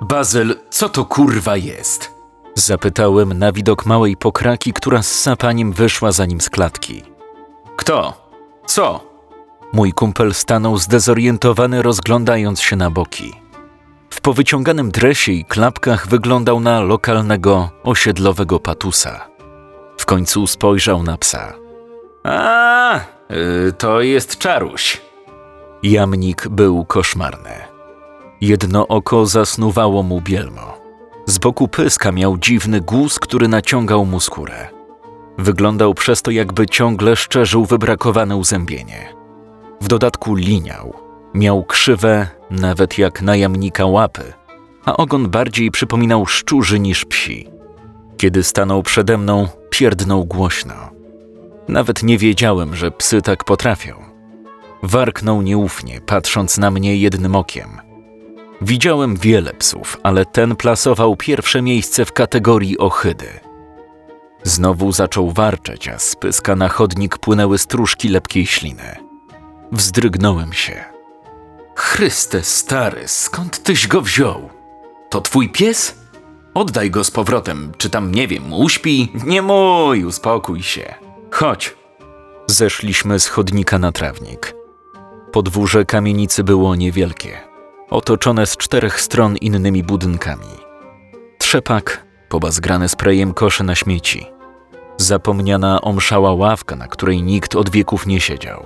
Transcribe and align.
Bazyl, 0.00 0.54
co 0.70 0.88
to 0.88 1.04
kurwa 1.04 1.56
jest? 1.56 2.10
Zapytałem 2.54 3.38
na 3.38 3.52
widok 3.52 3.86
małej 3.86 4.16
pokraki, 4.16 4.72
która 4.72 5.02
z 5.02 5.18
sapaniem 5.18 5.72
wyszła 5.72 6.12
za 6.12 6.26
nim 6.26 6.40
z 6.40 6.50
klatki. 6.50 7.02
Kto? 7.76 8.28
Co? 8.66 9.08
Mój 9.72 9.92
kumpel 9.92 10.34
stanął 10.34 10.78
zdezorientowany, 10.78 11.82
rozglądając 11.82 12.60
się 12.60 12.76
na 12.76 12.90
boki. 12.90 13.32
W 14.10 14.20
powyciąganym 14.20 14.90
dresie 14.90 15.32
i 15.32 15.44
klapkach 15.44 16.08
wyglądał 16.08 16.60
na 16.60 16.80
lokalnego, 16.80 17.70
osiedlowego 17.84 18.60
patusa. 18.60 19.28
W 19.98 20.06
końcu 20.06 20.46
spojrzał 20.46 21.02
na 21.02 21.16
psa. 21.16 21.54
A, 22.24 23.00
y, 23.30 23.72
to 23.72 24.00
jest 24.00 24.38
czaruś. 24.38 25.00
Jamnik 25.82 26.48
był 26.48 26.84
koszmarny. 26.84 27.67
Jedno 28.40 28.88
oko 28.88 29.26
zasnuwało 29.26 30.02
mu 30.02 30.20
bielmo. 30.20 30.78
Z 31.26 31.38
boku 31.38 31.68
pyska 31.68 32.12
miał 32.12 32.38
dziwny 32.38 32.80
guz, 32.80 33.18
który 33.18 33.48
naciągał 33.48 34.04
mu 34.04 34.20
skórę. 34.20 34.68
Wyglądał 35.38 35.94
przez 35.94 36.22
to, 36.22 36.30
jakby 36.30 36.66
ciągle 36.66 37.16
szczerzył 37.16 37.64
wybrakowane 37.64 38.36
uzębienie. 38.36 39.14
W 39.80 39.88
dodatku 39.88 40.34
liniał. 40.34 40.94
Miał 41.34 41.64
krzywe, 41.64 42.28
nawet 42.50 42.98
jak 42.98 43.22
na 43.22 43.36
jamnika 43.36 43.86
łapy, 43.86 44.32
a 44.84 44.96
ogon 44.96 45.28
bardziej 45.28 45.70
przypominał 45.70 46.26
szczurzy 46.26 46.80
niż 46.80 47.04
psi. 47.04 47.48
Kiedy 48.16 48.42
stanął 48.42 48.82
przede 48.82 49.18
mną, 49.18 49.48
pierdnął 49.70 50.24
głośno. 50.24 50.74
Nawet 51.68 52.02
nie 52.02 52.18
wiedziałem, 52.18 52.76
że 52.76 52.90
psy 52.90 53.22
tak 53.22 53.44
potrafią. 53.44 53.94
Warknął 54.82 55.42
nieufnie, 55.42 56.00
patrząc 56.00 56.58
na 56.58 56.70
mnie 56.70 56.96
jednym 56.96 57.36
okiem. 57.36 57.87
Widziałem 58.60 59.16
wiele 59.16 59.52
psów, 59.52 59.96
ale 60.02 60.26
ten 60.26 60.56
plasował 60.56 61.16
pierwsze 61.16 61.62
miejsce 61.62 62.04
w 62.04 62.12
kategorii 62.12 62.78
ohydy. 62.78 63.28
Znowu 64.42 64.92
zaczął 64.92 65.30
warczeć, 65.30 65.88
a 65.88 65.98
z 65.98 66.16
pyska 66.16 66.56
na 66.56 66.68
chodnik 66.68 67.18
płynęły 67.18 67.58
stróżki 67.58 68.08
lepkiej 68.08 68.46
śliny. 68.46 68.96
Wzdrygnąłem 69.72 70.52
się. 70.52 70.84
Chryste 71.74 72.42
stary, 72.42 73.02
skąd 73.06 73.62
tyś 73.62 73.86
go 73.86 74.00
wziął? 74.00 74.50
To 75.10 75.20
twój 75.20 75.48
pies? 75.48 75.98
Oddaj 76.54 76.90
go 76.90 77.04
z 77.04 77.10
powrotem, 77.10 77.72
czy 77.78 77.90
tam, 77.90 78.14
nie 78.14 78.28
wiem, 78.28 78.52
uśpi? 78.52 79.12
Nie 79.26 79.42
mój, 79.42 80.04
uspokój 80.04 80.62
się. 80.62 80.94
Chodź. 81.30 81.76
Zeszliśmy 82.46 83.20
z 83.20 83.26
chodnika 83.26 83.78
na 83.78 83.92
trawnik. 83.92 84.54
Podwórze 85.32 85.84
kamienicy 85.84 86.44
było 86.44 86.74
niewielkie, 86.74 87.47
otoczone 87.90 88.46
z 88.46 88.56
czterech 88.56 89.00
stron 89.00 89.36
innymi 89.36 89.82
budynkami. 89.82 90.46
Trzepak, 91.38 92.04
pobazgrane 92.28 92.88
sprayem 92.88 93.34
kosze 93.34 93.64
na 93.64 93.74
śmieci. 93.74 94.26
Zapomniana 94.96 95.80
omszała 95.80 96.34
ławka, 96.34 96.76
na 96.76 96.88
której 96.88 97.22
nikt 97.22 97.56
od 97.56 97.70
wieków 97.70 98.06
nie 98.06 98.20
siedział. 98.20 98.64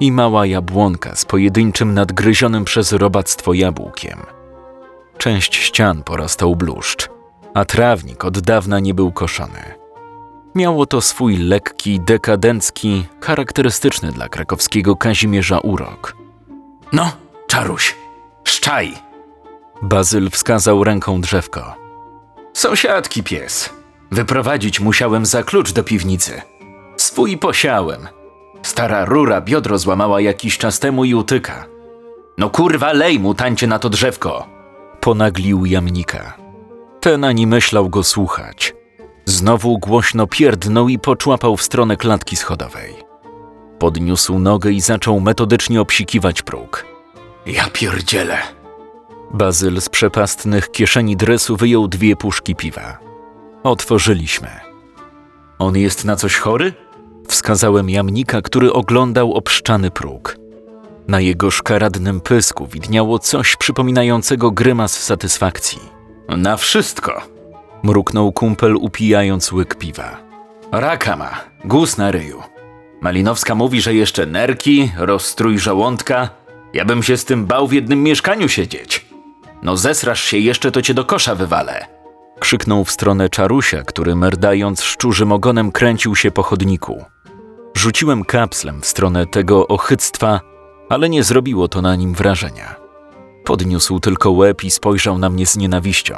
I 0.00 0.12
mała 0.12 0.46
jabłonka 0.46 1.14
z 1.14 1.24
pojedynczym 1.24 1.94
nadgryzionym 1.94 2.64
przez 2.64 2.92
robactwo 2.92 3.52
jabłkiem. 3.52 4.18
Część 5.18 5.56
ścian 5.56 6.02
porastał 6.02 6.56
bluszcz, 6.56 7.08
a 7.54 7.64
trawnik 7.64 8.24
od 8.24 8.38
dawna 8.38 8.80
nie 8.80 8.94
był 8.94 9.12
koszony. 9.12 9.74
Miało 10.54 10.86
to 10.86 11.00
swój 11.00 11.36
lekki, 11.36 12.00
dekadencki, 12.00 13.06
charakterystyczny 13.20 14.12
dla 14.12 14.28
krakowskiego 14.28 14.96
Kazimierza 14.96 15.58
urok. 15.58 16.16
No, 16.92 17.12
czaruś, 17.46 17.94
szczaj! 18.44 18.94
Bazyl 19.82 20.30
wskazał 20.30 20.84
ręką 20.84 21.20
drzewko. 21.20 21.74
Sąsiadki 22.52 23.22
pies. 23.22 23.70
Wyprowadzić 24.10 24.80
musiałem 24.80 25.26
za 25.26 25.42
klucz 25.42 25.72
do 25.72 25.84
piwnicy. 25.84 26.42
Swój 26.96 27.38
posiałem. 27.38 28.08
Stara 28.62 29.04
rura 29.04 29.40
biodro 29.40 29.78
złamała 29.78 30.20
jakiś 30.20 30.58
czas 30.58 30.78
temu 30.78 31.04
i 31.04 31.14
utyka. 31.14 31.66
No 32.38 32.50
kurwa, 32.50 32.92
lej 32.92 33.20
mu 33.20 33.34
tańcie 33.34 33.66
na 33.66 33.78
to 33.78 33.88
drzewko! 33.88 34.46
Ponaglił 35.00 35.66
jamnika. 35.66 36.36
Ten 37.00 37.24
ani 37.24 37.46
myślał 37.46 37.88
go 37.88 38.02
słuchać. 38.02 38.74
Znowu 39.24 39.78
głośno 39.78 40.26
pierdnął 40.26 40.88
i 40.88 40.98
poczłapał 40.98 41.56
w 41.56 41.62
stronę 41.62 41.96
klatki 41.96 42.36
schodowej. 42.36 42.94
Podniósł 43.78 44.38
nogę 44.38 44.70
i 44.70 44.80
zaczął 44.80 45.20
metodycznie 45.20 45.80
obsikiwać 45.80 46.42
próg. 46.42 46.91
Ja 47.46 47.68
pierdzielę! 47.72 48.38
Bazyl 49.34 49.80
z 49.80 49.88
przepastnych 49.88 50.70
kieszeni 50.70 51.16
dresu 51.16 51.56
wyjął 51.56 51.88
dwie 51.88 52.16
puszki 52.16 52.56
piwa. 52.56 52.98
Otworzyliśmy. 53.62 54.48
On 55.58 55.76
jest 55.76 56.04
na 56.04 56.16
coś 56.16 56.36
chory? 56.36 56.72
Wskazałem 57.28 57.90
jamnika, 57.90 58.42
który 58.42 58.72
oglądał 58.72 59.32
obszczany 59.32 59.90
próg. 59.90 60.36
Na 61.08 61.20
jego 61.20 61.50
szkaradnym 61.50 62.20
pysku 62.20 62.66
widniało 62.66 63.18
coś 63.18 63.56
przypominającego 63.56 64.50
grymas 64.50 65.02
satysfakcji. 65.02 65.80
Na 66.28 66.56
wszystko! 66.56 67.22
Mruknął 67.82 68.32
kumpel 68.32 68.76
upijając 68.76 69.52
łyk 69.52 69.74
piwa. 69.74 70.16
Raka 70.72 71.16
ma, 71.16 71.40
guz 71.64 71.98
na 71.98 72.10
ryju. 72.10 72.42
Malinowska 73.00 73.54
mówi, 73.54 73.80
że 73.80 73.94
jeszcze 73.94 74.26
nerki, 74.26 74.92
rozstrój 74.98 75.58
żołądka. 75.58 76.41
Ja 76.74 76.84
bym 76.84 77.02
się 77.02 77.16
z 77.16 77.24
tym 77.24 77.46
bał 77.46 77.68
w 77.68 77.72
jednym 77.72 78.02
mieszkaniu 78.02 78.48
siedzieć. 78.48 79.06
No 79.62 79.76
zesrasz 79.76 80.22
się 80.22 80.38
jeszcze, 80.38 80.72
to 80.72 80.82
cię 80.82 80.94
do 80.94 81.04
kosza 81.04 81.34
wywalę. 81.34 81.86
Krzyknął 82.40 82.84
w 82.84 82.90
stronę 82.90 83.28
czarusia, 83.28 83.82
który 83.82 84.16
merdając 84.16 84.82
szczurzym 84.82 85.32
ogonem 85.32 85.72
kręcił 85.72 86.16
się 86.16 86.30
po 86.30 86.42
chodniku. 86.42 87.04
Rzuciłem 87.74 88.24
kapslem 88.24 88.80
w 88.80 88.86
stronę 88.86 89.26
tego 89.26 89.68
ochyctwa, 89.68 90.40
ale 90.88 91.08
nie 91.08 91.24
zrobiło 91.24 91.68
to 91.68 91.82
na 91.82 91.96
nim 91.96 92.14
wrażenia. 92.14 92.76
Podniósł 93.44 94.00
tylko 94.00 94.30
łeb 94.30 94.64
i 94.64 94.70
spojrzał 94.70 95.18
na 95.18 95.30
mnie 95.30 95.46
z 95.46 95.56
nienawiścią. 95.56 96.14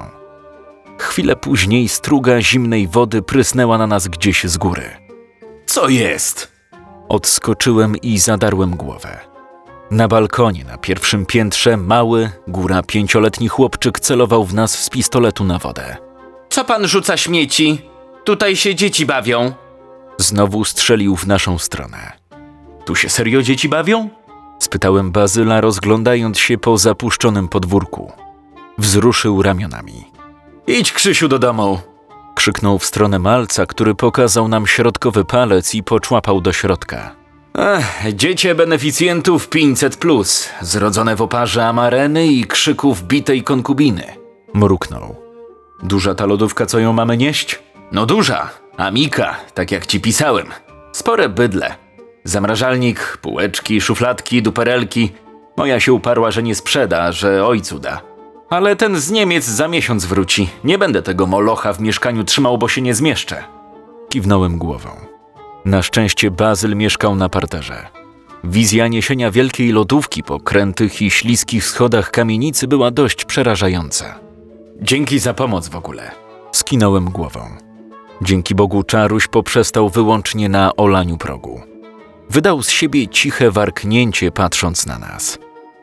Chwilę 0.99 1.37
później 1.37 1.89
struga 1.89 2.41
zimnej 2.41 2.89
wody 2.89 3.23
prysnęła 3.23 3.79
na 3.79 3.87
nas 3.87 4.09
gdzieś 4.09 4.45
z 4.45 4.59
góry. 4.59 4.91
Co 5.67 5.89
jest? 5.89 6.53
Odskoczyłem 7.09 7.97
i 7.97 8.19
zadarłem 8.19 8.77
głowę. 8.77 9.34
Na 9.94 10.09
balkonie 10.09 10.65
na 10.65 10.78
pierwszym 10.78 11.27
piętrze 11.27 11.77
mały, 11.77 12.31
góra 12.49 12.82
pięcioletni 12.82 13.49
chłopczyk 13.49 14.00
celował 14.00 14.44
w 14.44 14.55
nas 14.55 14.84
z 14.84 14.91
pistoletu 14.91 15.44
na 15.44 15.59
wodę. 15.59 15.97
Co 16.49 16.65
pan 16.65 16.87
rzuca 16.87 17.16
śmieci? 17.16 17.82
Tutaj 18.25 18.56
się 18.56 18.75
dzieci 18.75 19.06
bawią. 19.06 19.53
Znowu 20.19 20.65
strzelił 20.65 21.16
w 21.16 21.27
naszą 21.27 21.59
stronę. 21.59 22.12
Tu 22.84 22.94
się 22.94 23.09
serio 23.09 23.43
dzieci 23.43 23.69
bawią? 23.69 24.09
Spytałem 24.59 25.12
Bazyla, 25.12 25.60
rozglądając 25.60 26.38
się 26.38 26.59
po 26.59 26.78
zapuszczonym 26.78 27.49
podwórku. 27.49 28.12
Wzruszył 28.78 29.43
ramionami. 29.43 30.05
Idź, 30.66 30.93
Krzysiu, 30.93 31.28
do 31.28 31.38
domu! 31.38 31.78
Krzyknął 32.34 32.78
w 32.78 32.87
stronę 32.87 33.19
malca, 33.19 33.66
który 33.66 33.94
pokazał 33.94 34.49
nam 34.49 34.66
środkowy 34.66 35.25
palec 35.25 35.75
i 35.75 35.82
poczłapał 35.82 36.41
do 36.41 36.53
środka. 36.53 37.24
Ech, 37.59 38.15
dziecię 38.15 38.55
beneficjentów 38.55 39.49
500, 39.49 39.97
plus, 39.97 40.49
zrodzone 40.61 41.17
w 41.17 41.23
oparze 41.23 41.67
amareny 41.67 42.27
i 42.27 42.45
krzyków 42.45 43.03
bitej 43.03 43.43
konkubiny. 43.43 44.05
Mruknął. 44.55 45.17
Duża 45.83 46.15
ta 46.15 46.27
lodówka, 46.27 46.67
co 46.67 46.79
ją 46.79 46.93
mamy 46.93 47.17
nieść? 47.17 47.63
No 47.93 48.07
duża, 48.07 48.51
amika, 48.77 49.37
tak 49.55 49.71
jak 49.71 49.87
ci 49.87 50.01
pisałem. 50.01 50.47
Spore 50.93 51.29
bydle. 51.29 51.75
Zamrażalnik, 52.25 53.19
półeczki, 53.23 53.81
szufladki, 53.81 54.43
duperelki. 54.43 55.13
Moja 55.57 55.81
się 55.81 55.93
uparła, 55.93 56.31
że 56.31 56.43
nie 56.43 56.55
sprzeda, 56.55 57.13
że 57.13 57.47
ojcu 57.47 57.79
da. 57.79 58.01
Ale 58.51 58.77
ten 58.77 58.97
z 59.01 59.11
Niemiec 59.11 59.45
za 59.45 59.69
miesiąc 59.69 60.05
wróci. 60.05 60.49
Nie 60.65 60.79
będę 60.79 61.03
tego 61.03 61.27
molocha 61.27 61.73
w 61.73 61.81
mieszkaniu 61.81 62.25
trzymał, 62.25 62.59
bo 62.59 62.69
się 62.69 62.81
nie 62.81 62.95
zmieszczę. 62.95 63.45
Kiwnąłem 64.09 64.59
głową. 64.59 65.13
Na 65.64 65.82
szczęście 65.82 66.31
Bazyl 66.31 66.76
mieszkał 66.76 67.16
na 67.16 67.28
parterze. 67.28 67.87
Wizja 68.44 68.88
niesienia 68.88 69.31
wielkiej 69.31 69.72
lodówki 69.72 70.22
po 70.22 70.40
krętych 70.40 71.02
i 71.02 71.11
śliskich 71.11 71.64
schodach 71.64 72.11
kamienicy 72.11 72.69
była 72.69 72.90
dość 72.90 73.25
przerażająca. 73.25 74.20
Dzięki 74.81 75.19
za 75.19 75.34
pomoc 75.34 75.69
w 75.69 75.76
ogóle. 75.76 76.11
Skinąłem 76.52 77.05
głową. 77.05 77.40
Dzięki 78.22 78.55
Bogu 78.55 78.82
czaruś 78.82 79.28
poprzestał 79.28 79.88
wyłącznie 79.88 80.49
na 80.49 80.76
olaniu 80.76 81.16
progu. 81.16 81.61
Wydał 82.31 82.62
z 82.62 82.70
siebie 82.70 83.08
ciche 83.08 83.50
warknięcie, 83.50 84.31
patrząc 84.31 84.87
na 84.87 84.99
nas. 84.99 85.38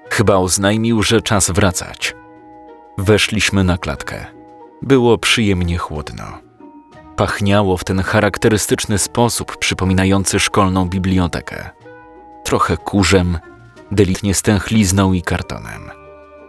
Chyba 0.09 0.35
oznajmił, 0.35 1.03
że 1.03 1.21
czas 1.21 1.51
wracać. 1.51 2.15
Weszliśmy 2.97 3.63
na 3.63 3.77
klatkę. 3.77 4.25
Było 4.81 5.17
przyjemnie 5.17 5.77
chłodno. 5.77 6.50
Pachniało 7.21 7.77
w 7.77 7.83
ten 7.83 8.01
charakterystyczny 8.03 8.97
sposób 8.97 9.57
przypominający 9.57 10.39
szkolną 10.39 10.89
bibliotekę. 10.89 11.69
Trochę 12.43 12.77
kurzem, 12.77 13.39
delikatnie 13.91 14.33
stęchlizną 14.33 15.13
i 15.13 15.21
kartonem. 15.21 15.91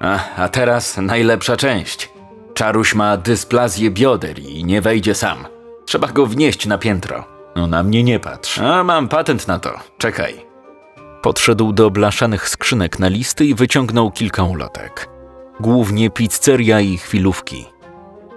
A, 0.01 0.35
a 0.37 0.49
teraz 0.49 0.97
najlepsza 0.97 1.57
część. 1.57 2.11
Czaruś 2.55 2.95
ma 2.95 3.17
dysplazję 3.17 3.91
bioder 3.91 4.39
i 4.39 4.65
nie 4.65 4.81
wejdzie 4.81 5.15
sam. 5.15 5.47
Trzeba 5.87 6.09
go 6.09 6.27
wnieść 6.27 6.67
na 6.67 6.79
piętro. 6.79 7.25
No 7.57 7.67
na 7.67 7.83
mnie 7.83 8.03
nie 8.03 8.21
patrz. 8.21 8.59
A 8.59 8.85
mam 8.85 9.09
patent 9.09 9.49
na 9.49 9.59
to. 9.59 9.71
Czekaj. 9.99 10.47
Podszedł 11.23 11.73
do 11.73 11.91
blaszanych 11.91 12.49
skrzynek 12.49 12.99
na 12.99 13.09
listy 13.09 13.45
i 13.45 13.55
wyciągnął 13.55 14.11
kilka 14.11 14.43
ulotek. 14.43 15.09
Głównie 15.61 16.11
pizzeria 16.11 16.81
i 16.81 16.99
chwilówki. 16.99 17.72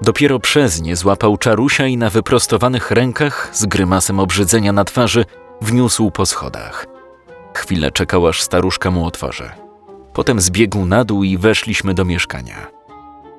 Dopiero 0.01 0.39
przez 0.39 0.81
nie 0.81 0.95
złapał 0.95 1.38
czarusia 1.38 1.86
i 1.86 1.97
na 1.97 2.09
wyprostowanych 2.09 2.92
rękach, 2.92 3.50
z 3.53 3.65
grymasem 3.65 4.19
obrzydzenia 4.19 4.71
na 4.71 4.86
twarzy, 4.86 5.25
wniósł 5.62 6.12
po 6.12 6.25
schodach. 6.25 6.86
Chwilę 7.53 7.92
czekał, 7.92 8.27
aż 8.27 8.42
staruszka 8.42 8.92
mu 8.92 9.06
otworzy. 9.06 9.50
Potem 10.13 10.42
zbiegł 10.42 10.86
na 10.86 11.03
dół 11.03 11.24
i 11.24 11.38
weszliśmy 11.38 11.94
do 11.94 12.06
mieszkania. 12.06 12.68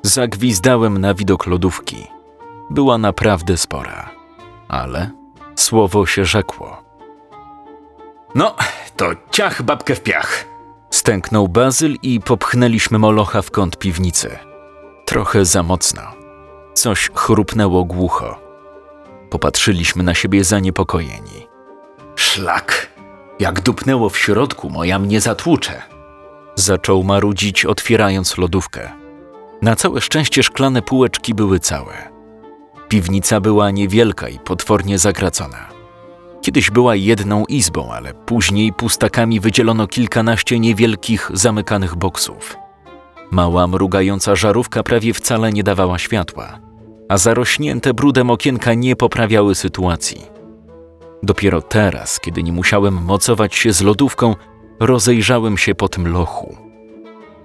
Zagwizdałem 0.03 0.99
na 0.99 1.15
widok 1.15 1.47
lodówki. 1.47 2.07
Była 2.71 2.99
naprawdę 2.99 3.57
spora, 3.57 4.11
ale 4.69 5.11
słowo 5.57 6.07
się 6.07 6.25
rzekło. 6.25 6.83
No, 8.35 8.55
to 8.97 9.07
ciach 9.31 9.63
babkę 9.63 9.95
w 9.95 10.03
piach. 10.03 10.45
Stęknął 10.91 11.49
Bazyl 11.49 11.97
i 12.03 12.21
popchnęliśmy 12.21 12.99
Molocha 12.99 13.43
w 13.43 13.51
kąt 13.51 13.79
piwnicy. 13.79 14.39
Trochę 15.05 15.45
za 15.45 15.63
mocno. 15.63 16.16
Coś 16.77 17.11
chrupnęło 17.15 17.85
głucho. 17.85 18.39
Popatrzyliśmy 19.31 20.03
na 20.03 20.15
siebie 20.15 20.45
zaniepokojeni. 20.45 21.49
Szlak. 22.17 22.91
Jak 23.41 23.61
dupnęło 23.61 24.11
w 24.11 24.19
środku, 24.19 24.71
moja 24.71 24.99
mnie 24.99 25.21
zatłucze. 25.21 25.83
Zaczął 26.55 27.03
marudzić, 27.03 27.65
otwierając 27.65 28.39
lodówkę. 28.39 28.93
Na 29.63 29.77
całe 29.77 30.01
szczęście 30.01 30.43
szklane 30.43 30.83
półeczki 30.83 31.35
były 31.35 31.61
całe. 31.61 32.13
Piwnica 32.89 33.41
była 33.41 33.71
niewielka 33.71 34.29
i 34.29 34.39
potwornie 34.39 34.99
zagracona. 34.99 35.69
Kiedyś 36.43 36.71
była 36.71 36.95
jedną 36.95 37.45
izbą, 37.45 37.93
ale 37.93 38.15
później 38.15 38.73
pustakami 38.73 39.41
wydzielono 39.41 39.87
kilkanaście 39.87 40.59
niewielkich, 40.59 41.31
zamykanych 41.35 41.95
boksów. 41.95 42.57
Mała, 43.31 43.67
mrugająca 43.67 44.37
żarówka 44.37 44.83
prawie 44.83 45.15
wcale 45.15 45.53
nie 45.53 45.63
dawała 45.63 45.99
światła, 45.99 46.66
a 47.09 47.19
zarośnięte 47.19 47.95
brudem 47.95 48.31
okienka 48.31 48.75
nie 48.75 48.97
poprawiały 48.97 49.55
sytuacji. 49.55 50.27
Dopiero 51.23 51.63
teraz, 51.63 52.21
kiedy 52.21 52.43
nie 52.43 52.53
musiałem 52.53 52.95
mocować 52.95 53.55
się 53.55 53.73
z 53.73 53.83
lodówką, 53.83 54.35
rozejrzałem 54.81 55.59
się 55.59 55.75
po 55.75 55.89
tym 55.89 56.13
lochu. 56.13 56.57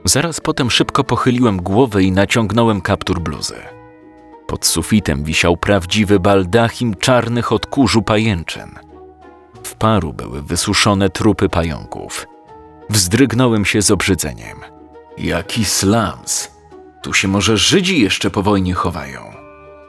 Zaraz 0.06 0.40
potem 0.40 0.72
szybko 0.72 1.04
pochyliłem 1.04 1.58
głowę 1.58 2.04
i 2.04 2.12
naciągnąłem 2.12 2.82
kaptur 2.82 3.20
bluzy. 3.20 3.56
Pod 4.48 4.66
sufitem 4.66 5.24
wisiał 5.24 5.58
prawdziwy 5.58 6.20
baldachim 6.20 6.96
czarnych 6.96 7.52
od 7.52 7.66
kurzu 7.66 8.02
pajęczyn. 8.02 8.70
W 9.64 9.76
paru 9.76 10.14
były 10.14 10.42
wysuszone 10.42 11.10
trupy 11.10 11.50
pająków. 11.50 12.28
Wzdrygnąłem 12.90 13.66
się 13.66 13.82
z 13.82 13.92
obrzydzeniem. 13.92 14.58
Jaki 15.18 15.66
slams! 15.66 16.52
Tu 17.04 17.14
się 17.14 17.28
może 17.28 17.58
Żydzi 17.58 18.02
jeszcze 18.02 18.30
po 18.30 18.44
wojnie 18.44 18.74
chowają. 18.74 19.41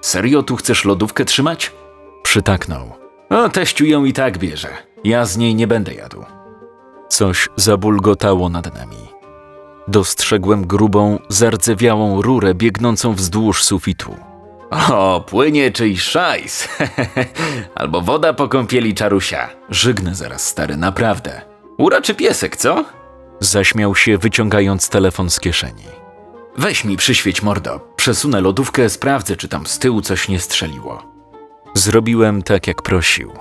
Serio 0.03 0.43
tu 0.43 0.57
chcesz 0.57 0.85
lodówkę 0.85 1.25
trzymać? 1.25 1.73
Przytaknął. 2.23 2.93
O, 3.31 3.49
teściu 3.49 3.85
ją 3.85 4.05
i 4.05 4.13
tak 4.13 4.39
bierze. 4.39 4.69
Ja 5.05 5.25
z 5.25 5.37
niej 5.37 5.55
nie 5.55 5.67
będę 5.67 5.95
jadł. 5.95 6.25
Coś 7.09 7.49
zabulgotało 7.57 8.49
nad 8.49 8.75
nami. 8.75 8.97
Dostrzegłem 9.89 10.67
grubą, 10.67 11.19
zardzewiałą 11.29 12.23
rurę 12.23 12.55
biegnącą 12.55 13.15
wzdłuż 13.15 13.65
sufitu. 13.65 14.17
O, 14.71 15.25
płynie 15.29 15.71
czyjś 15.71 16.03
szajs. 16.03 16.69
Albo 17.75 18.01
woda 18.01 18.33
po 18.33 18.49
kąpieli 18.49 18.95
czarusia. 18.95 19.49
Żygnę 19.71 20.15
zaraz, 20.15 20.47
stary, 20.47 20.77
naprawdę. 20.77 21.41
Uraczy 21.79 22.15
piesek, 22.15 22.57
co? 22.57 22.85
Zaśmiał 23.41 23.95
się, 23.95 24.19
wyciągając 24.19 24.89
telefon 24.89 25.31
z 25.31 25.41
kieszeni. 25.41 26.02
Weź 26.59 26.85
mi 26.85 26.97
przyświeć 26.97 27.43
mordo. 27.43 27.81
Przesunę 27.97 28.41
lodówkę, 28.41 28.91
sprawdzę, 28.91 29.37
czy 29.37 29.49
tam 29.49 29.67
z 29.67 29.79
tyłu 29.79 30.01
coś 30.01 30.29
nie 30.29 30.41
strzeliło. 30.41 31.03
Zrobiłem 31.75 32.43
tak, 32.43 32.67
jak 32.67 32.83
prosił. 32.83 33.33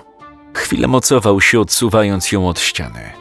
Chwilę 0.54 0.88
mocował 0.88 1.42
się, 1.42 1.60
odsuwając 1.60 2.32
ją 2.32 2.48
od 2.48 2.60
ściany. 2.60 3.12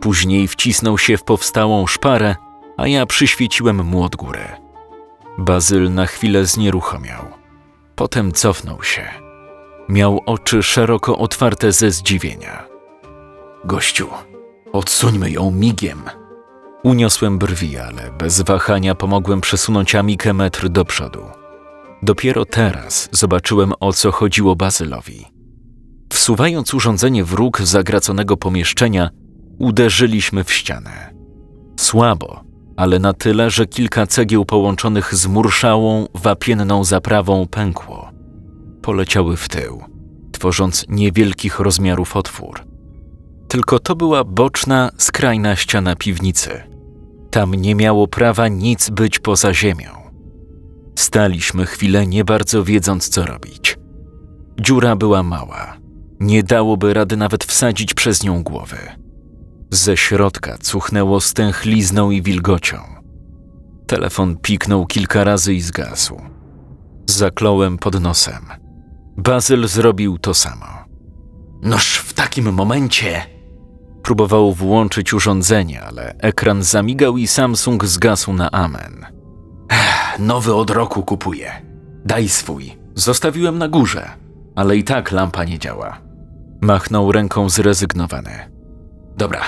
Później 0.00 0.48
wcisnął 0.48 0.98
się 0.98 1.16
w 1.16 1.24
powstałą 1.24 1.86
szparę, 1.86 2.36
a 2.76 2.88
ja 2.88 3.06
przyświeciłem 3.06 3.84
mu 3.84 4.02
od 4.02 4.16
góry. 4.16 4.44
Bazyl 5.38 5.94
na 5.94 6.06
chwilę 6.06 6.46
znieruchomiał. 6.46 7.24
Potem 7.94 8.32
cofnął 8.32 8.82
się. 8.82 9.08
Miał 9.88 10.20
oczy 10.26 10.62
szeroko 10.62 11.18
otwarte 11.18 11.72
ze 11.72 11.90
zdziwienia. 11.90 12.64
Gościu, 13.64 14.08
odsuńmy 14.72 15.30
ją 15.30 15.50
migiem. 15.50 16.02
Uniosłem 16.82 17.38
brwi, 17.38 17.78
ale 17.78 18.10
bez 18.18 18.40
wahania 18.40 18.94
pomogłem 18.94 19.40
przesunąć 19.40 19.94
Amikę 19.94 20.32
metr 20.32 20.68
do 20.68 20.84
przodu. 20.84 21.20
Dopiero 22.02 22.44
teraz 22.44 23.08
zobaczyłem, 23.12 23.72
o 23.80 23.92
co 23.92 24.12
chodziło 24.12 24.56
Bazylowi. 24.56 25.26
Wsuwając 26.12 26.74
urządzenie 26.74 27.24
w 27.24 27.32
róg 27.32 27.60
zagraconego 27.60 28.36
pomieszczenia, 28.36 29.10
uderzyliśmy 29.58 30.44
w 30.44 30.52
ścianę. 30.52 31.14
Słabo, 31.80 32.44
ale 32.76 32.98
na 32.98 33.12
tyle, 33.12 33.50
że 33.50 33.66
kilka 33.66 34.06
cegieł 34.06 34.44
połączonych 34.44 35.14
z 35.14 35.26
murszałą, 35.26 36.06
wapienną 36.14 36.84
zaprawą 36.84 37.46
pękło. 37.46 38.10
Poleciały 38.82 39.36
w 39.36 39.48
tył, 39.48 39.82
tworząc 40.32 40.86
niewielkich 40.88 41.60
rozmiarów 41.60 42.16
otwór. 42.16 42.60
Tylko 43.48 43.78
to 43.78 43.96
była 43.96 44.24
boczna, 44.24 44.90
skrajna 44.98 45.56
ściana 45.56 45.96
piwnicy. 45.96 46.71
Tam 47.32 47.54
nie 47.54 47.74
miało 47.74 48.08
prawa 48.08 48.48
nic 48.48 48.90
być 48.90 49.18
poza 49.18 49.54
ziemią. 49.54 49.90
Staliśmy 50.98 51.66
chwilę, 51.66 52.06
nie 52.06 52.24
bardzo 52.24 52.64
wiedząc, 52.64 53.08
co 53.08 53.26
robić. 53.26 53.78
Dziura 54.60 54.96
była 54.96 55.22
mała. 55.22 55.76
Nie 56.20 56.42
dałoby 56.42 56.94
rady 56.94 57.16
nawet 57.16 57.44
wsadzić 57.44 57.94
przez 57.94 58.22
nią 58.22 58.42
głowy. 58.42 58.78
Ze 59.70 59.96
środka 59.96 60.58
cuchnęło 60.58 61.20
stęchlizną 61.20 62.10
i 62.10 62.22
wilgocią. 62.22 62.78
Telefon 63.86 64.36
piknął 64.36 64.86
kilka 64.86 65.24
razy 65.24 65.54
i 65.54 65.60
zgasł. 65.60 66.20
Zakląłem 67.06 67.78
pod 67.78 68.00
nosem. 68.00 68.46
Bazyl 69.16 69.68
zrobił 69.68 70.18
to 70.18 70.34
samo. 70.34 70.66
Noż 71.62 71.96
w 71.96 72.12
takim 72.12 72.52
momencie. 72.52 73.22
Próbował 74.02 74.52
włączyć 74.52 75.14
urządzenie, 75.14 75.82
ale 75.82 76.14
ekran 76.18 76.62
zamigał 76.62 77.16
i 77.16 77.26
Samsung 77.26 77.84
zgasł 77.84 78.32
na 78.32 78.50
amen. 78.50 79.06
Ech, 79.68 80.18
nowy 80.18 80.54
od 80.54 80.70
roku 80.70 81.02
kupuję. 81.02 81.52
Daj 82.04 82.28
swój. 82.28 82.78
Zostawiłem 82.94 83.58
na 83.58 83.68
górze, 83.68 84.10
ale 84.56 84.76
i 84.76 84.84
tak 84.84 85.12
lampa 85.12 85.44
nie 85.44 85.58
działa. 85.58 85.98
Machnął 86.60 87.12
ręką 87.12 87.48
zrezygnowany. 87.48 88.50
Dobra, 89.16 89.40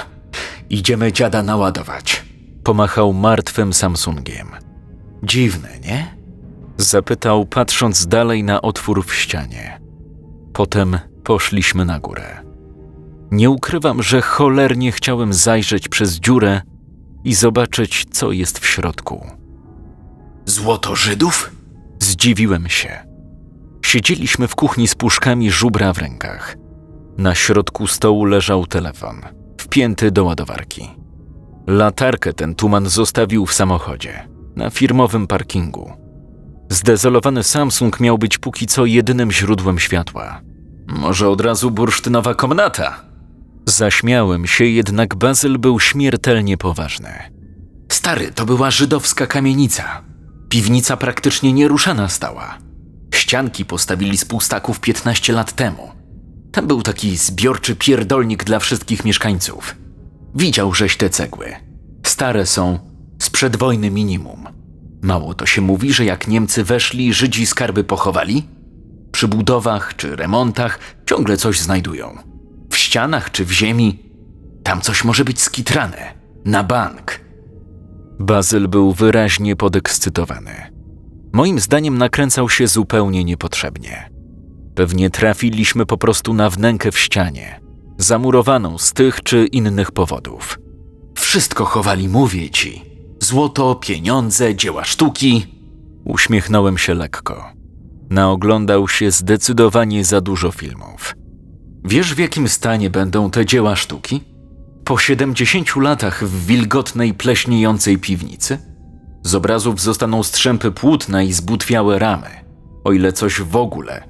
idziemy 0.70 1.12
dziada 1.12 1.42
naładować. 1.42 2.25
Pomachał 2.64 3.12
martwym 3.12 3.73
Samsungiem. 3.73 4.49
Dziwne, 5.23 5.68
nie? 5.84 6.16
Zapytał, 6.76 7.46
patrząc 7.46 8.06
dalej 8.06 8.44
na 8.44 8.62
otwór 8.62 9.06
w 9.06 9.14
ścianie. 9.14 9.80
Potem 10.52 10.99
poszliśmy 11.25 11.84
na 11.84 12.00
górę. 12.00 12.43
Nie 13.35 13.50
ukrywam, 13.50 14.03
że 14.03 14.23
cholernie 14.23 14.93
chciałem 14.93 15.33
zajrzeć 15.33 15.88
przez 15.88 16.14
dziurę 16.21 16.61
i 17.25 17.35
zobaczyć, 17.35 18.07
co 18.11 18.33
jest 18.33 18.59
w 18.59 18.67
środku. 18.67 19.26
Złoto 20.47 20.97
Żydów? 20.97 21.50
Zdziwiłem 22.00 22.69
się. 22.69 23.07
Siedzieliśmy 23.85 24.49
w 24.49 24.55
kuchni 24.55 24.88
z 24.88 24.95
puszkami 24.95 25.50
żubra 25.50 25.93
w 25.93 25.99
rękach. 25.99 26.57
Na 27.19 27.35
środku 27.35 27.87
stołu 27.87 28.25
leżał 28.25 28.67
telefon, 28.67 29.21
wpięty 29.61 30.11
do 30.11 30.25
ładowarki. 30.25 30.91
Latarkę 31.67 32.33
ten 32.33 32.55
tuman 32.55 32.88
zostawił 32.88 33.47
w 33.47 33.55
samochodzie, 33.55 34.29
na 34.57 34.71
firmowym 34.71 35.26
parkingu. 35.26 35.93
Zdezolowany 36.71 37.43
Samsung 37.43 38.00
miał 38.00 38.19
być 38.19 38.38
póki 38.38 38.67
co 38.67 38.87
jedynym 38.87 39.33
źródłem 39.33 39.79
światła. 39.79 40.41
Może 40.87 41.29
od 41.29 41.41
razu 41.41 41.71
bursztynowa 41.71 42.35
komnata? 42.35 43.13
Zaśmiałem 43.66 44.47
się, 44.47 44.64
jednak 44.64 45.14
Bazyl 45.14 45.59
był 45.59 45.80
śmiertelnie 45.80 46.56
poważny. 46.56 47.11
Stary, 47.92 48.33
to 48.33 48.47
była 48.47 48.71
żydowska 48.71 49.26
kamienica. 49.26 50.02
Piwnica 50.49 50.97
praktycznie 50.97 51.52
nieruszana 51.52 52.09
stała. 52.09 52.59
Ścianki 53.14 53.64
postawili 53.64 54.18
z 54.18 54.25
pustaków 54.25 54.80
15 54.80 55.33
lat 55.33 55.52
temu. 55.52 55.90
Tam 56.52 56.66
był 56.66 56.83
taki 56.83 57.16
zbiorczy 57.16 57.76
pierdolnik 57.76 58.44
dla 58.44 58.59
wszystkich 58.59 59.04
mieszkańców. 59.04 59.76
Widział 60.35 60.75
żeś 60.75 60.97
te 60.97 61.11
cegły. 61.11 61.54
Stare 62.06 62.47
są, 62.47 62.78
Sprzed 63.23 63.56
wojny 63.56 63.90
minimum. 63.90 64.49
Mało 65.02 65.35
to 65.35 65.47
się 65.47 65.61
mówi, 65.61 65.92
że 65.92 66.04
jak 66.04 66.28
Niemcy 66.28 66.64
weszli, 66.64 67.14
Żydzi 67.14 67.47
skarby 67.47 67.85
pochowali? 67.85 68.49
Przy 69.12 69.28
budowach 69.28 69.97
czy 69.97 70.16
remontach 70.16 70.78
ciągle 71.06 71.37
coś 71.37 71.61
znajdują. 71.61 72.34
Ścianach 72.85 73.31
czy 73.31 73.45
w 73.45 73.53
ziemi 73.53 73.99
tam 74.62 74.81
coś 74.81 75.05
może 75.05 75.25
być 75.25 75.43
skitrane. 75.43 76.14
Na 76.45 76.64
bank. 76.64 77.21
Bazyl 78.19 78.69
był 78.69 78.93
wyraźnie 78.93 79.57
podekscytowany. 79.57 80.73
Moim 81.33 81.61
zdaniem 81.61 81.99
nakręcał 81.99 82.49
się 82.49 82.67
zupełnie 82.67 83.25
niepotrzebnie. 83.25 84.11
Pewnie 84.75 85.11
trafiliśmy 85.11 85.87
po 85.87 85.99
prostu 85.99 86.35
na 86.35 86.50
wnękę 86.50 86.93
w 86.93 86.99
ścianie, 86.99 87.61
zamurowaną 87.99 88.79
z 88.79 88.93
tych 88.93 89.23
czy 89.23 89.47
innych 89.47 89.93
powodów. 89.93 90.59
Wszystko 91.14 91.64
chowali, 91.64 92.09
mówię 92.09 92.50
ci. 92.50 92.83
Złoto, 93.21 93.75
pieniądze, 93.75 94.55
dzieła 94.55 94.85
sztuki. 94.85 95.47
Uśmiechnąłem 96.05 96.79
się 96.79 96.95
lekko. 96.95 97.53
Naoglądał 98.11 98.88
się 98.88 99.11
zdecydowanie 99.11 100.05
za 100.05 100.21
dużo 100.21 100.53
filmów. 100.53 101.14
Wiesz, 101.85 102.14
w 102.14 102.19
jakim 102.19 102.49
stanie 102.49 102.91
będą 102.91 103.31
te 103.31 103.47
dzieła 103.47 103.76
sztuki? 103.76 104.21
Po 104.85 104.99
70 104.99 105.76
latach 105.76 106.25
w 106.25 106.47
wilgotnej, 106.47 107.14
pleśniejącej 107.14 107.99
piwnicy? 107.99 108.59
Z 109.23 109.35
obrazów 109.35 109.81
zostaną 109.81 110.23
strzępy 110.23 110.71
płótna 110.71 111.23
i 111.23 111.33
zbutwiałe 111.33 111.99
ramy, 111.99 112.29
o 112.85 112.93
ile 112.93 113.12
coś 113.12 113.41
w 113.41 113.57
ogóle. 113.57 114.09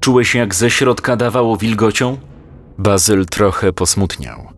Czułeś, 0.00 0.34
jak 0.34 0.54
ze 0.54 0.70
środka 0.70 1.16
dawało 1.16 1.56
wilgocią? 1.56 2.18
Bazyl 2.78 3.26
trochę 3.26 3.72
posmutniał. 3.72 4.48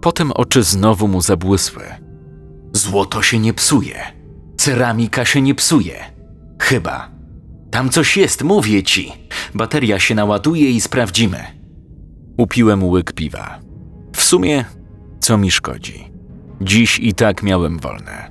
Potem 0.00 0.32
oczy 0.32 0.62
znowu 0.62 1.08
mu 1.08 1.20
zabłysły. 1.20 1.84
Złoto 2.72 3.22
się 3.22 3.38
nie 3.38 3.54
psuje. 3.54 3.98
Ceramika 4.56 5.24
się 5.24 5.42
nie 5.42 5.54
psuje. 5.54 6.04
Chyba. 6.62 7.10
Tam 7.70 7.90
coś 7.90 8.16
jest, 8.16 8.42
mówię 8.42 8.82
ci. 8.82 9.12
Bateria 9.54 9.98
się 9.98 10.14
naładuje 10.14 10.70
i 10.70 10.80
sprawdzimy. 10.80 11.55
Upiłem 12.36 12.84
łyk 12.84 13.12
piwa. 13.12 13.58
W 14.12 14.22
sumie, 14.22 14.64
co 15.20 15.38
mi 15.38 15.50
szkodzi? 15.50 16.10
Dziś 16.60 16.98
i 16.98 17.14
tak 17.14 17.42
miałem 17.42 17.78
wolne. 17.78 18.30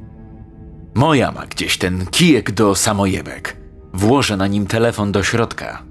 Moja 0.95 1.31
ma 1.31 1.45
gdzieś 1.45 1.77
ten 1.77 2.05
kijek 2.05 2.51
do 2.51 2.75
samojebek. 2.75 3.57
Włożę 3.93 4.37
na 4.37 4.47
nim 4.47 4.67
telefon 4.67 5.11
do 5.11 5.23
środka. 5.23 5.83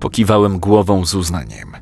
Pokiwałem 0.00 0.58
głową 0.58 1.04
z 1.04 1.14
uznaniem. 1.14 1.72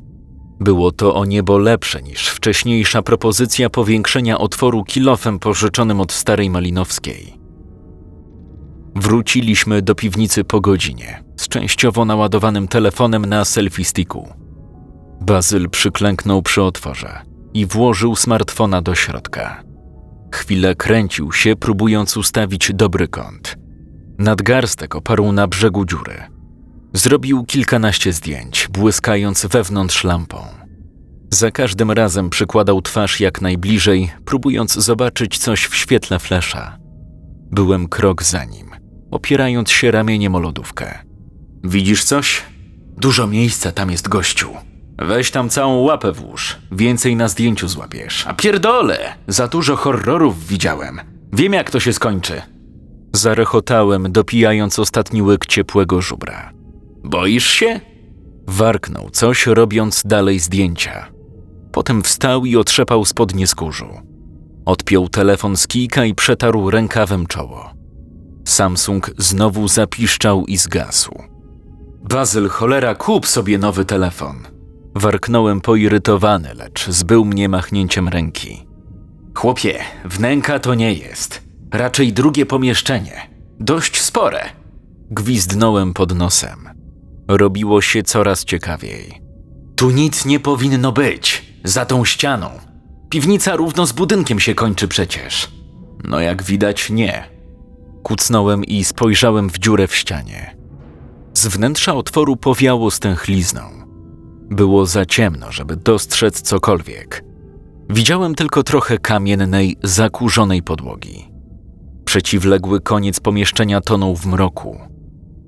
Było 0.59 0.91
to 0.91 1.15
o 1.15 1.25
niebo 1.25 1.57
lepsze 1.57 2.01
niż 2.01 2.27
wcześniejsza 2.27 3.01
propozycja 3.01 3.69
powiększenia 3.69 4.37
otworu 4.37 4.83
kilofem 4.83 5.39
pożyczonym 5.39 6.01
od 6.01 6.11
starej 6.11 6.49
Malinowskiej. 6.49 7.41
Wróciliśmy 8.95 9.81
do 9.81 9.95
piwnicy 9.95 10.43
po 10.43 10.61
godzinie, 10.61 11.23
z 11.37 11.47
częściowo 11.47 12.05
naładowanym 12.05 12.67
telefonem 12.67 13.25
na 13.25 13.45
selfie 13.45 13.85
sticku. 13.85 14.40
Bazyl 15.21 15.69
przyklęknął 15.69 16.41
przy 16.41 16.61
otworze 16.61 17.21
i 17.53 17.65
włożył 17.65 18.15
smartfona 18.15 18.81
do 18.81 18.95
środka. 18.95 19.63
Chwilę 20.33 20.75
kręcił 20.75 21.31
się, 21.31 21.55
próbując 21.55 22.17
ustawić 22.17 22.71
dobry 22.73 23.07
kąt. 23.07 23.55
Nadgarstek 24.17 24.95
oparł 24.95 25.31
na 25.31 25.47
brzegu 25.47 25.85
dziury. 25.85 26.23
Zrobił 26.93 27.45
kilkanaście 27.45 28.13
zdjęć, 28.13 28.67
błyskając 28.71 29.45
wewnątrz 29.45 30.03
lampą. 30.03 30.37
Za 31.33 31.51
każdym 31.51 31.91
razem 31.91 32.29
przykładał 32.29 32.81
twarz 32.81 33.19
jak 33.19 33.41
najbliżej, 33.41 34.11
próbując 34.25 34.73
zobaczyć 34.73 35.37
coś 35.37 35.65
w 35.65 35.75
świetle 35.75 36.19
flesza. 36.19 36.77
Byłem 37.51 37.87
krok 37.87 38.23
za 38.23 38.45
nim, 38.45 38.69
opierając 39.11 39.69
się 39.69 39.91
ramieniem 39.91 40.35
o 40.35 40.39
lodówkę. 40.39 40.99
Widzisz 41.63 42.03
coś? 42.03 42.41
Dużo 42.97 43.27
miejsca 43.27 43.71
tam 43.71 43.91
jest 43.91 44.09
gościu. 44.09 44.49
Weź 45.01 45.31
tam 45.31 45.49
całą 45.49 45.81
łapę 45.81 46.11
włóż, 46.11 46.57
więcej 46.71 47.15
na 47.15 47.27
zdjęciu 47.27 47.67
złapiesz. 47.67 48.27
A 48.27 48.33
pierdole, 48.33 49.13
za 49.27 49.47
dużo 49.47 49.75
horrorów 49.75 50.47
widziałem. 50.47 51.01
Wiem 51.33 51.53
jak 51.53 51.71
to 51.71 51.79
się 51.79 51.93
skończy. 51.93 52.41
Zarechotałem, 53.13 54.11
dopijając 54.11 54.79
ostatni 54.79 55.21
łyk 55.21 55.45
ciepłego 55.45 56.01
żubra. 56.01 56.53
Boisz 57.03 57.47
się? 57.47 57.79
Warknął 58.47 59.09
coś, 59.09 59.47
robiąc 59.47 60.03
dalej 60.05 60.39
zdjęcia. 60.39 61.07
Potem 61.71 62.03
wstał 62.03 62.45
i 62.45 62.55
otrzepał 62.55 63.05
spodnie 63.05 63.47
z 63.47 63.55
kurzu. 63.55 63.89
Odpiął 64.65 65.09
telefon 65.09 65.57
z 65.57 65.67
kijka 65.67 66.05
i 66.05 66.15
przetarł 66.15 66.69
rękawem 66.69 67.27
czoło. 67.27 67.73
Samsung 68.47 69.11
znowu 69.17 69.67
zapiszczał 69.67 70.45
i 70.45 70.57
zgasł. 70.57 71.23
Bazyl, 72.09 72.49
cholera, 72.49 72.95
kup 72.95 73.27
sobie 73.27 73.57
nowy 73.57 73.85
telefon. 73.85 74.60
Warknąłem 74.95 75.61
poirytowany, 75.61 76.53
lecz 76.53 76.89
zbył 76.89 77.25
mnie 77.25 77.49
machnięciem 77.49 78.07
ręki. 78.07 78.67
Chłopie, 79.35 79.79
wnęka 80.05 80.59
to 80.59 80.75
nie 80.75 80.93
jest. 80.93 81.41
Raczej 81.73 82.13
drugie 82.13 82.45
pomieszczenie. 82.45 83.29
Dość 83.59 84.01
spore. 84.01 84.49
Gwizdnąłem 85.11 85.93
pod 85.93 86.15
nosem. 86.15 86.69
Robiło 87.27 87.81
się 87.81 88.03
coraz 88.03 88.45
ciekawiej. 88.45 89.21
Tu 89.75 89.89
nic 89.89 90.25
nie 90.25 90.39
powinno 90.39 90.91
być. 90.91 91.45
Za 91.63 91.85
tą 91.85 92.05
ścianą. 92.05 92.49
Piwnica 93.09 93.55
równo 93.55 93.85
z 93.85 93.91
budynkiem 93.91 94.39
się 94.39 94.55
kończy 94.55 94.87
przecież. 94.87 95.51
No 96.03 96.19
jak 96.19 96.43
widać, 96.43 96.89
nie. 96.89 97.23
Kucnąłem 98.03 98.63
i 98.63 98.83
spojrzałem 98.83 99.49
w 99.49 99.59
dziurę 99.59 99.87
w 99.87 99.95
ścianie. 99.95 100.57
Z 101.33 101.47
wnętrza 101.47 101.93
otworu 101.93 102.35
powiało 102.35 102.91
stęchlizną. 102.91 103.80
Było 104.51 104.85
za 104.85 105.05
ciemno, 105.05 105.51
żeby 105.51 105.75
dostrzec 105.75 106.41
cokolwiek. 106.41 107.23
Widziałem 107.89 108.35
tylko 108.35 108.63
trochę 108.63 108.97
kamiennej, 108.97 109.77
zakurzonej 109.83 110.63
podłogi. 110.63 111.31
Przeciwległy 112.05 112.81
koniec 112.81 113.19
pomieszczenia 113.19 113.81
tonął 113.81 114.15
w 114.15 114.25
mroku. 114.25 114.79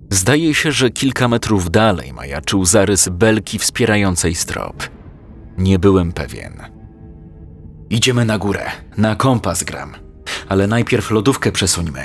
Zdaje 0.10 0.54
się, 0.54 0.72
że 0.72 0.90
kilka 0.90 1.28
metrów 1.28 1.72
dalej 1.72 2.14
majaczył 2.14 2.66
zarys 2.66 3.10
belki 3.10 3.60
wspierającej 3.60 4.36
strop. 4.36 4.84
Nie 5.58 5.80
byłem 5.80 6.12
pewien. 6.12 6.54
Idziemy 7.90 8.26
na 8.26 8.38
górę, 8.38 8.66
na 8.98 9.16
kompas 9.16 9.64
gram, 9.64 9.94
ale 10.50 10.68
najpierw 10.68 11.12
lodówkę 11.12 11.52
przesuńmy. 11.52 12.02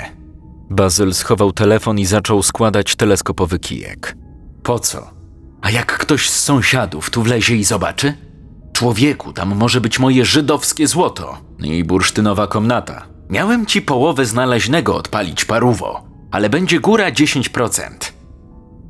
Bazyl 0.69 1.13
schował 1.13 1.51
telefon 1.51 1.99
i 1.99 2.05
zaczął 2.05 2.43
składać 2.43 2.95
teleskopowy 2.95 3.59
kijek. 3.59 4.17
Po 4.63 4.79
co? 4.79 5.18
A 5.61 5.71
jak 5.71 5.97
ktoś 5.97 6.29
z 6.29 6.43
sąsiadów 6.43 7.09
tu 7.09 7.23
wlezie 7.23 7.55
i 7.55 7.63
zobaczy? 7.63 8.13
Człowieku, 8.73 9.33
tam 9.33 9.55
może 9.55 9.81
być 9.81 9.99
moje 9.99 10.25
żydowskie 10.25 10.87
złoto 10.87 11.37
i 11.63 11.83
bursztynowa 11.83 12.47
komnata. 12.47 13.07
Miałem 13.29 13.65
ci 13.65 13.81
połowę 13.81 14.25
znaleźnego 14.25 14.95
odpalić 14.95 15.45
paruwo, 15.45 16.03
ale 16.31 16.49
będzie 16.49 16.79
góra 16.79 17.11
10%. 17.11 17.89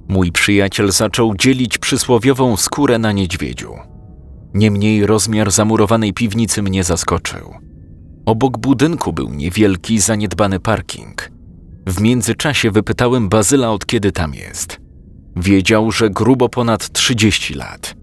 Mój 0.07 0.31
przyjaciel 0.31 0.91
zaczął 0.91 1.35
dzielić 1.35 1.77
przysłowiową 1.77 2.57
skórę 2.57 2.99
na 2.99 3.11
niedźwiedziu. 3.11 3.73
Niemniej 4.53 5.05
rozmiar 5.05 5.51
zamurowanej 5.51 6.13
piwnicy 6.13 6.61
mnie 6.61 6.83
zaskoczył. 6.83 7.53
Obok 8.25 8.57
budynku 8.57 9.13
był 9.13 9.29
niewielki, 9.29 9.99
zaniedbany 9.99 10.59
parking. 10.59 11.31
W 11.87 12.01
międzyczasie 12.01 12.71
wypytałem 12.71 13.29
Bazyla, 13.29 13.71
od 13.71 13.85
kiedy 13.85 14.11
tam 14.11 14.33
jest. 14.33 14.88
Wiedział, 15.35 15.91
że 15.91 16.09
grubo 16.09 16.49
ponad 16.49 16.91
30 16.91 17.53
lat. 17.53 17.95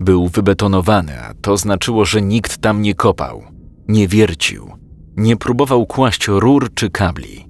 Był 0.00 0.28
wybetonowany, 0.28 1.20
a 1.20 1.34
to 1.34 1.56
znaczyło, 1.56 2.04
że 2.04 2.22
nikt 2.22 2.58
tam 2.58 2.82
nie 2.82 2.94
kopał, 2.94 3.42
nie 3.88 4.08
wiercił, 4.08 4.70
nie 5.16 5.36
próbował 5.36 5.86
kłaść 5.86 6.28
rur 6.28 6.74
czy 6.74 6.90
kabli. 6.90 7.46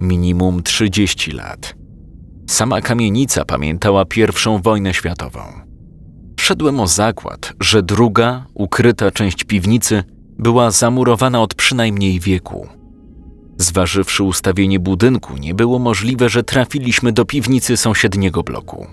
Minimum 0.00 0.62
30 0.62 1.32
lat. 1.32 1.74
Sama 2.46 2.80
kamienica 2.80 3.44
pamiętała 3.44 4.04
pierwszą 4.04 4.62
wojnę 4.62 4.94
światową. 4.94 5.40
Szedłem 6.40 6.80
o 6.80 6.86
zakład, 6.86 7.52
że 7.60 7.82
druga, 7.82 8.46
ukryta 8.54 9.10
część 9.10 9.44
piwnicy 9.44 10.04
była 10.38 10.70
zamurowana 10.70 11.42
od 11.42 11.54
przynajmniej 11.54 12.20
wieku. 12.20 12.68
Zważywszy 13.58 14.22
ustawienie 14.22 14.80
budynku, 14.80 15.36
nie 15.36 15.54
było 15.54 15.78
możliwe, 15.78 16.28
że 16.28 16.42
trafiliśmy 16.42 17.12
do 17.12 17.24
piwnicy 17.24 17.76
sąsiedniego 17.76 18.42
bloku. 18.42 18.86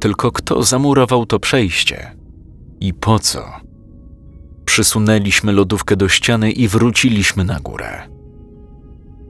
Tylko 0.00 0.32
kto 0.32 0.62
zamurował 0.62 1.26
to 1.26 1.38
przejście? 1.38 2.16
I 2.80 2.94
po 2.94 3.18
co? 3.18 3.44
Przysunęliśmy 4.64 5.52
lodówkę 5.52 5.96
do 5.96 6.08
ściany 6.08 6.50
i 6.50 6.68
wróciliśmy 6.68 7.44
na 7.44 7.60
górę. 7.60 8.08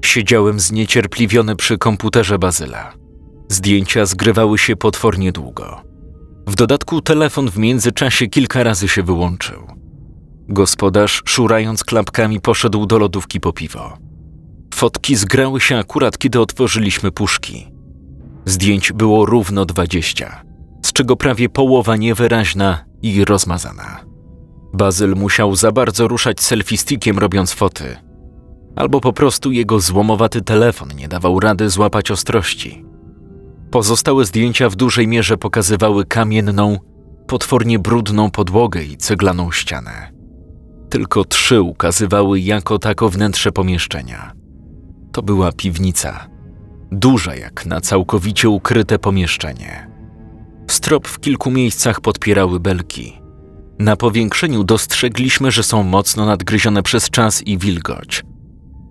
Siedziałem 0.05 0.61
zniecierpliwiony 0.61 1.57
przy 1.57 1.79
komputerze 1.79 2.39
Bazyla. 2.39 2.93
Zdjęcia 3.49 4.07
zgrywały 4.07 4.59
się 4.59 4.77
potwornie 4.77 5.33
długo. 5.33 5.83
W 6.47 6.55
dodatku 6.55 7.01
telefon 7.01 7.51
w 7.51 7.59
międzyczasie 7.59 8.27
kilka 8.27 8.63
razy 8.63 8.89
się 8.89 9.03
wyłączył. 9.03 9.67
Gospodarz, 10.49 11.23
szurając 11.25 11.85
klapkami, 11.85 12.41
poszedł 12.41 12.87
do 12.87 12.99
lodówki 12.99 13.41
po 13.41 13.53
piwo. 13.53 14.06
Fotki 14.77 15.17
zgrały 15.17 15.61
się 15.61 15.79
akurat, 15.79 16.19
kiedy 16.19 16.41
otworzyliśmy 16.41 17.11
puszki. 17.13 17.73
Zdjęć 18.45 18.93
było 18.93 19.27
równo 19.27 19.65
dwadzieścia, 19.65 20.43
z 20.83 20.93
czego 20.93 21.17
prawie 21.17 21.49
połowa 21.49 21.97
niewyraźna 21.97 22.85
i 23.03 23.25
rozmazana. 23.25 24.01
Bazyl 24.73 25.15
musiał 25.17 25.57
za 25.57 25.73
bardzo 25.73 26.09
ruszać 26.09 26.37
selfie-stickiem 26.41 27.19
robiąc 27.19 27.53
foty. 27.53 27.97
Albo 28.77 29.01
po 29.01 29.13
prostu 29.13 29.53
jego 29.53 29.81
złomowaty 29.81 30.43
telefon 30.43 30.89
nie 30.97 31.09
dawał 31.09 31.41
rady 31.41 31.71
złapać 31.71 32.11
ostrości. 32.11 32.85
Pozostałe 33.71 34.25
zdjęcia 34.25 34.69
w 34.69 34.77
dużej 34.77 35.09
mierze 35.09 35.37
pokazywały 35.37 36.05
kamienną, 36.05 36.79
potwornie 37.27 37.79
brudną 37.79 38.31
podłogę 38.31 38.83
i 38.83 38.97
ceglaną 38.97 39.53
ścianę. 39.53 40.13
Tylko 40.91 41.25
trzy 41.25 41.61
ukazywały 41.61 42.41
jako 42.41 42.79
tako 42.79 43.09
wnętrze 43.09 43.53
pomieszczenia. 43.53 44.46
To 45.17 45.23
była 45.23 45.53
piwnica, 45.53 46.29
duża 46.93 47.35
jak 47.35 47.67
na 47.67 47.81
całkowicie 47.81 48.49
ukryte 48.49 48.99
pomieszczenie. 48.99 49.91
Strop 50.71 51.09
w 51.09 51.21
kilku 51.21 51.51
miejscach 51.51 52.01
podpierały 52.01 52.61
belki. 52.61 53.21
Na 53.79 53.97
powiększeniu 53.97 54.65
dostrzegliśmy, 54.65 55.51
że 55.51 55.63
są 55.63 55.83
mocno 55.83 56.27
nadgryzione 56.27 56.83
przez 56.83 57.11
czas 57.11 57.43
i 57.47 57.59
wilgoć. 57.59 58.25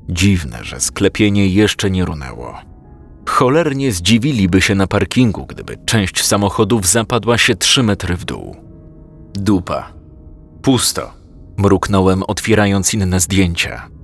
Dziwne, 0.10 0.60
że 0.64 0.80
sklepienie 0.80 1.48
jeszcze 1.48 1.92
nie 1.92 2.06
runęło. 2.06 2.58
Cholernie 3.26 3.92
zdziwiliby 3.92 4.62
się 4.62 4.76
na 4.76 4.88
parkingu, 4.88 5.46
gdyby 5.46 5.78
część 5.86 6.26
samochodów 6.26 6.88
zapadła 6.88 7.38
się 7.38 7.56
trzy 7.56 7.84
metry 7.84 8.18
w 8.18 8.26
dół. 8.26 8.56
Dupa. 9.34 9.94
Pusto. 10.62 11.14
Mruknąłem, 11.58 12.24
otwierając 12.24 12.94
inne 12.94 13.20
zdjęcia. 13.20 13.95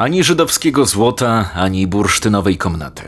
Ani 0.00 0.24
żydowskiego 0.24 0.86
złota, 0.86 1.50
ani 1.54 1.86
bursztynowej 1.86 2.56
komnaty. 2.56 3.02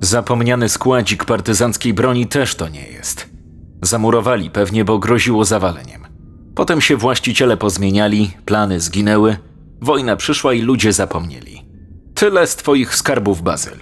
Zapomniany 0.00 0.68
składzik 0.68 1.24
partyzanckiej 1.24 1.94
broni 1.94 2.26
też 2.26 2.54
to 2.54 2.68
nie 2.68 2.88
jest. 2.88 3.30
Zamurowali 3.82 4.50
pewnie, 4.50 4.84
bo 4.84 4.98
groziło 4.98 5.44
zawaleniem. 5.44 6.06
Potem 6.54 6.80
się 6.80 6.96
właściciele 6.96 7.56
pozmieniali, 7.56 8.30
plany 8.44 8.80
zginęły, 8.80 9.36
wojna 9.80 10.16
przyszła 10.16 10.52
i 10.52 10.60
ludzie 10.60 10.92
zapomnieli. 10.92 11.62
Tyle 12.14 12.46
z 12.46 12.56
twoich 12.56 12.94
skarbów, 12.94 13.42
Bazyl. 13.42 13.78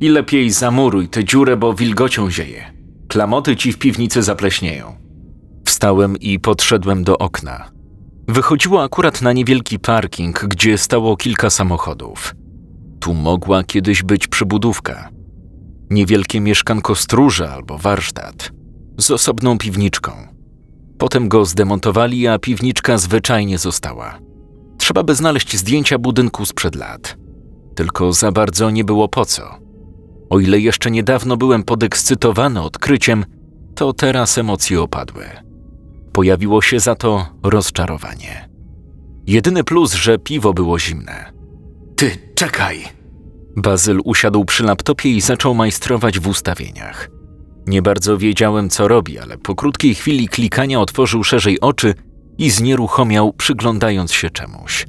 I 0.00 0.08
lepiej 0.08 0.50
zamuruj 0.50 1.08
tę 1.08 1.24
dziurę, 1.24 1.56
bo 1.56 1.74
wilgocią 1.74 2.30
zieje. 2.30 2.72
Klamoty 3.08 3.56
ci 3.56 3.72
w 3.72 3.78
piwnicy 3.78 4.22
zapleśnieją. 4.22 4.96
Wstałem 5.64 6.16
i 6.16 6.40
podszedłem 6.40 7.04
do 7.04 7.18
okna. 7.18 7.81
Wychodziło 8.28 8.82
akurat 8.82 9.22
na 9.22 9.32
niewielki 9.32 9.78
parking, 9.78 10.44
gdzie 10.44 10.78
stało 10.78 11.16
kilka 11.16 11.50
samochodów. 11.50 12.34
Tu 13.00 13.14
mogła 13.14 13.64
kiedyś 13.64 14.02
być 14.02 14.28
przybudówka. 14.28 15.08
Niewielkie 15.90 16.40
mieszkanko 16.40 16.94
stróża 16.94 17.50
albo 17.50 17.78
warsztat. 17.78 18.50
Z 18.98 19.10
osobną 19.10 19.58
piwniczką. 19.58 20.12
Potem 20.98 21.28
go 21.28 21.44
zdemontowali, 21.44 22.28
a 22.28 22.38
piwniczka 22.38 22.98
zwyczajnie 22.98 23.58
została. 23.58 24.18
Trzeba 24.78 25.02
by 25.02 25.14
znaleźć 25.14 25.56
zdjęcia 25.56 25.98
budynku 25.98 26.46
sprzed 26.46 26.74
lat. 26.74 27.16
Tylko 27.74 28.12
za 28.12 28.32
bardzo 28.32 28.70
nie 28.70 28.84
było 28.84 29.08
po 29.08 29.24
co. 29.24 29.58
O 30.30 30.40
ile 30.40 30.58
jeszcze 30.58 30.90
niedawno 30.90 31.36
byłem 31.36 31.62
podekscytowany 31.62 32.62
odkryciem, 32.62 33.24
to 33.74 33.92
teraz 33.92 34.38
emocje 34.38 34.82
opadły. 34.82 35.24
Pojawiło 36.12 36.62
się 36.62 36.80
za 36.80 36.94
to 36.94 37.26
rozczarowanie. 37.42 38.48
Jedyny 39.26 39.64
plus, 39.64 39.94
że 39.94 40.18
piwo 40.18 40.52
było 40.52 40.78
zimne. 40.78 41.32
Ty, 41.96 42.10
czekaj! 42.34 42.82
Bazyl 43.56 44.00
usiadł 44.04 44.44
przy 44.44 44.64
laptopie 44.64 45.10
i 45.10 45.20
zaczął 45.20 45.54
majstrować 45.54 46.20
w 46.20 46.28
ustawieniach. 46.28 47.10
Nie 47.66 47.82
bardzo 47.82 48.18
wiedziałem, 48.18 48.70
co 48.70 48.88
robi, 48.88 49.18
ale 49.18 49.38
po 49.38 49.54
krótkiej 49.54 49.94
chwili 49.94 50.28
klikania 50.28 50.80
otworzył 50.80 51.24
szerzej 51.24 51.60
oczy 51.60 51.94
i 52.38 52.50
znieruchomiał, 52.50 53.32
przyglądając 53.32 54.12
się 54.12 54.30
czemuś. 54.30 54.86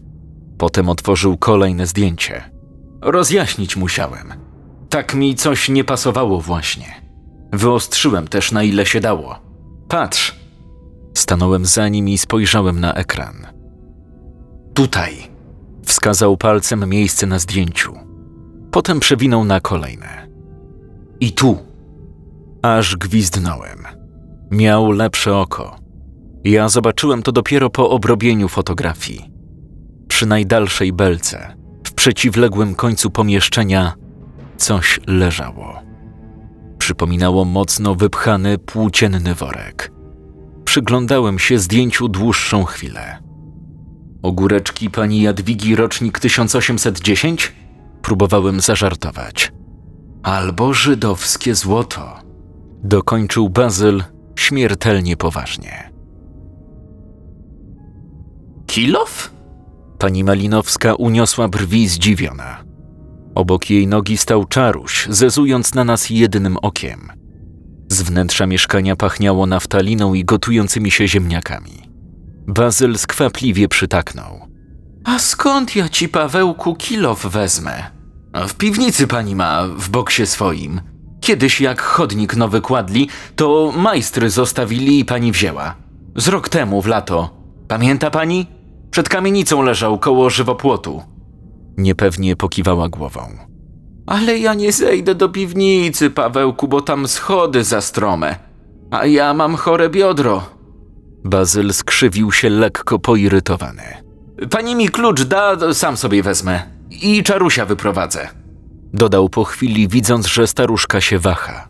Potem 0.58 0.90
otworzył 0.90 1.38
kolejne 1.38 1.88
zdjęcie. 1.88 2.44
Rozjaśnić 3.02 3.76
musiałem. 3.76 4.34
Tak 4.90 5.16
mi 5.16 5.36
coś 5.36 5.70
nie 5.70 5.84
pasowało 5.84 6.42
właśnie. 6.42 7.02
Wyostrzyłem 7.54 8.28
też 8.28 8.52
na 8.52 8.64
ile 8.64 8.86
się 8.86 9.00
dało. 9.00 9.40
Patrz! 9.88 10.43
Stanąłem 11.14 11.66
za 11.66 11.90
nim 11.90 12.10
i 12.10 12.18
spojrzałem 12.18 12.80
na 12.80 12.94
ekran. 12.94 13.48
Tutaj! 14.74 15.34
Wskazał 15.86 16.38
palcem 16.38 16.90
miejsce 16.90 17.28
na 17.28 17.40
zdjęciu. 17.40 17.94
Potem 18.72 19.00
przewinął 19.00 19.46
na 19.46 19.60
kolejne. 19.60 20.28
I 21.20 21.32
tu! 21.32 21.58
Aż 22.62 22.96
gwizdnąłem. 22.96 23.84
Miał 24.52 24.92
lepsze 24.92 25.38
oko. 25.38 25.76
Ja 26.44 26.70
zobaczyłem 26.70 27.24
to 27.24 27.32
dopiero 27.32 27.70
po 27.70 27.90
obrobieniu 27.90 28.48
fotografii. 28.48 29.32
Przy 30.08 30.26
najdalszej 30.26 30.94
belce, 30.94 31.56
w 31.88 31.94
przeciwległym 31.94 32.76
końcu 32.76 33.10
pomieszczenia, 33.10 33.94
coś 34.58 35.00
leżało. 35.08 35.82
Przypominało 36.78 37.46
mocno 37.46 37.96
wypchany 37.96 38.58
płócienny 38.58 39.36
worek. 39.36 39.93
Przyglądałem 40.74 41.40
się 41.40 41.60
zdjęciu 41.60 42.08
dłuższą 42.08 42.64
chwilę. 42.64 43.18
Ogóreczki 44.22 44.90
pani 44.90 45.22
Jadwigi 45.22 45.76
rocznik 45.76 46.20
1810? 46.20 47.54
Próbowałem 48.02 48.62
zażartować. 48.62 49.52
Albo 50.24 50.74
żydowskie 50.74 51.56
złoto. 51.56 52.20
Dokończył 52.84 53.50
Bazyl 53.50 54.04
śmiertelnie 54.36 55.18
poważnie. 55.18 55.92
Kilof? 58.66 59.32
Pani 60.00 60.24
Malinowska 60.24 60.96
uniosła 60.96 61.48
brwi 61.48 61.88
zdziwiona. 61.88 62.64
Obok 63.36 63.70
jej 63.70 63.88
nogi 63.88 64.18
stał 64.18 64.46
czaruś, 64.46 65.08
zezując 65.10 65.74
na 65.74 65.84
nas 65.84 66.10
jednym 66.10 66.58
okiem. 66.58 67.23
Z 67.94 68.02
wnętrza 68.02 68.46
mieszkania 68.46 68.96
pachniało 68.96 69.46
naftaliną 69.46 70.14
i 70.14 70.26
gotującymi 70.26 70.92
się 70.92 71.08
ziemniakami. 71.08 71.90
Bazyl 72.48 72.98
skwapliwie 72.98 73.68
przytaknął. 73.68 74.48
A 75.04 75.20
skąd 75.20 75.76
ja 75.76 75.90
ci, 75.90 76.10
Pawełku, 76.10 76.76
kilof 76.76 77.26
wezmę? 77.26 77.84
W 78.48 78.54
piwnicy 78.54 79.08
pani 79.08 79.36
ma, 79.36 79.68
w 79.78 79.90
boksie 79.90 80.26
swoim. 80.26 80.82
Kiedyś 81.22 81.62
jak 81.62 81.82
chodnik 81.82 82.36
nowy 82.36 82.62
kładli, 82.62 83.10
to 83.36 83.74
majstry 83.76 84.30
zostawili 84.30 85.00
i 85.00 85.06
pani 85.06 85.32
wzięła. 85.32 85.76
Z 86.16 86.28
rok 86.28 86.50
temu, 86.50 86.82
w 86.82 86.88
lato. 86.88 87.30
Pamięta 87.68 88.12
pani? 88.12 88.48
Przed 88.92 89.10
kamienicą 89.10 89.62
leżał 89.62 90.00
koło 90.00 90.30
żywopłotu. 90.30 91.02
Niepewnie 91.78 92.36
pokiwała 92.36 92.90
głową. 92.90 93.53
Ale 94.06 94.38
ja 94.38 94.54
nie 94.54 94.72
zejdę 94.72 95.16
do 95.16 95.30
piwnicy, 95.30 96.10
Pawełku, 96.10 96.68
bo 96.68 96.82
tam 96.82 97.08
schody 97.08 97.64
za 97.64 97.82
strome. 97.82 98.36
A 98.92 99.06
ja 99.06 99.34
mam 99.34 99.56
chore 99.56 99.90
biodro. 99.90 100.50
Bazyl 101.24 101.74
skrzywił 101.74 102.32
się 102.32 102.50
lekko 102.50 103.00
poirytowany. 103.00 103.84
Pani 104.50 104.76
mi 104.76 104.90
klucz 104.90 105.24
da, 105.24 105.74
sam 105.74 105.98
sobie 105.98 106.24
wezmę. 106.24 106.62
I 107.02 107.24
czarusia 107.24 107.66
wyprowadzę. 107.66 108.30
Dodał 108.94 109.30
po 109.30 109.44
chwili, 109.44 109.88
widząc, 109.88 110.28
że 110.28 110.48
staruszka 110.48 111.02
się 111.02 111.20
waha. 111.20 111.68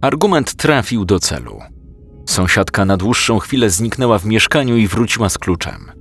Argument 0.00 0.54
trafił 0.54 1.04
do 1.04 1.20
celu. 1.20 1.60
Sąsiadka 2.28 2.84
na 2.84 2.96
dłuższą 2.96 3.38
chwilę 3.38 3.70
zniknęła 3.70 4.18
w 4.18 4.26
mieszkaniu 4.26 4.76
i 4.76 4.88
wróciła 4.88 5.28
z 5.28 5.38
kluczem. 5.38 5.92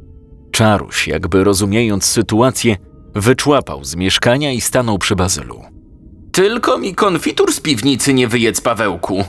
Czaruś, 0.51 1.07
jakby 1.07 1.43
rozumiejąc 1.43 2.05
sytuację, 2.05 2.77
wyczłapał 3.15 3.85
z 3.85 3.95
mieszkania 3.95 4.51
i 4.51 4.61
stanął 4.61 4.97
przy 4.97 5.15
Bazylu. 5.15 5.61
Tylko 6.31 6.77
mi 6.77 6.95
konfitur 6.95 7.53
z 7.53 7.59
piwnicy 7.59 8.13
nie 8.13 8.27
wyjedz, 8.27 8.61
Pawełku! 8.61 9.23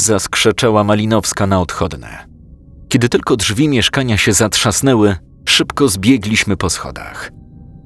Zaskrzeczała 0.00 0.84
Malinowska 0.84 1.46
na 1.46 1.60
odchodne. 1.60 2.26
Kiedy 2.88 3.08
tylko 3.08 3.36
drzwi 3.36 3.68
mieszkania 3.68 4.16
się 4.16 4.32
zatrzasnęły, 4.32 5.16
szybko 5.48 5.88
zbiegliśmy 5.88 6.56
po 6.56 6.70
schodach. 6.70 7.30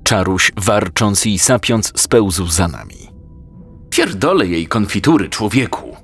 Czaruś, 0.04 0.52
warcząc 0.56 1.26
i 1.26 1.38
sapiąc, 1.38 1.92
spełzł 1.96 2.46
za 2.46 2.68
nami. 2.68 3.10
Pierdolę 3.90 4.46
jej 4.46 4.66
konfitury, 4.66 5.28
człowieku! 5.28 5.96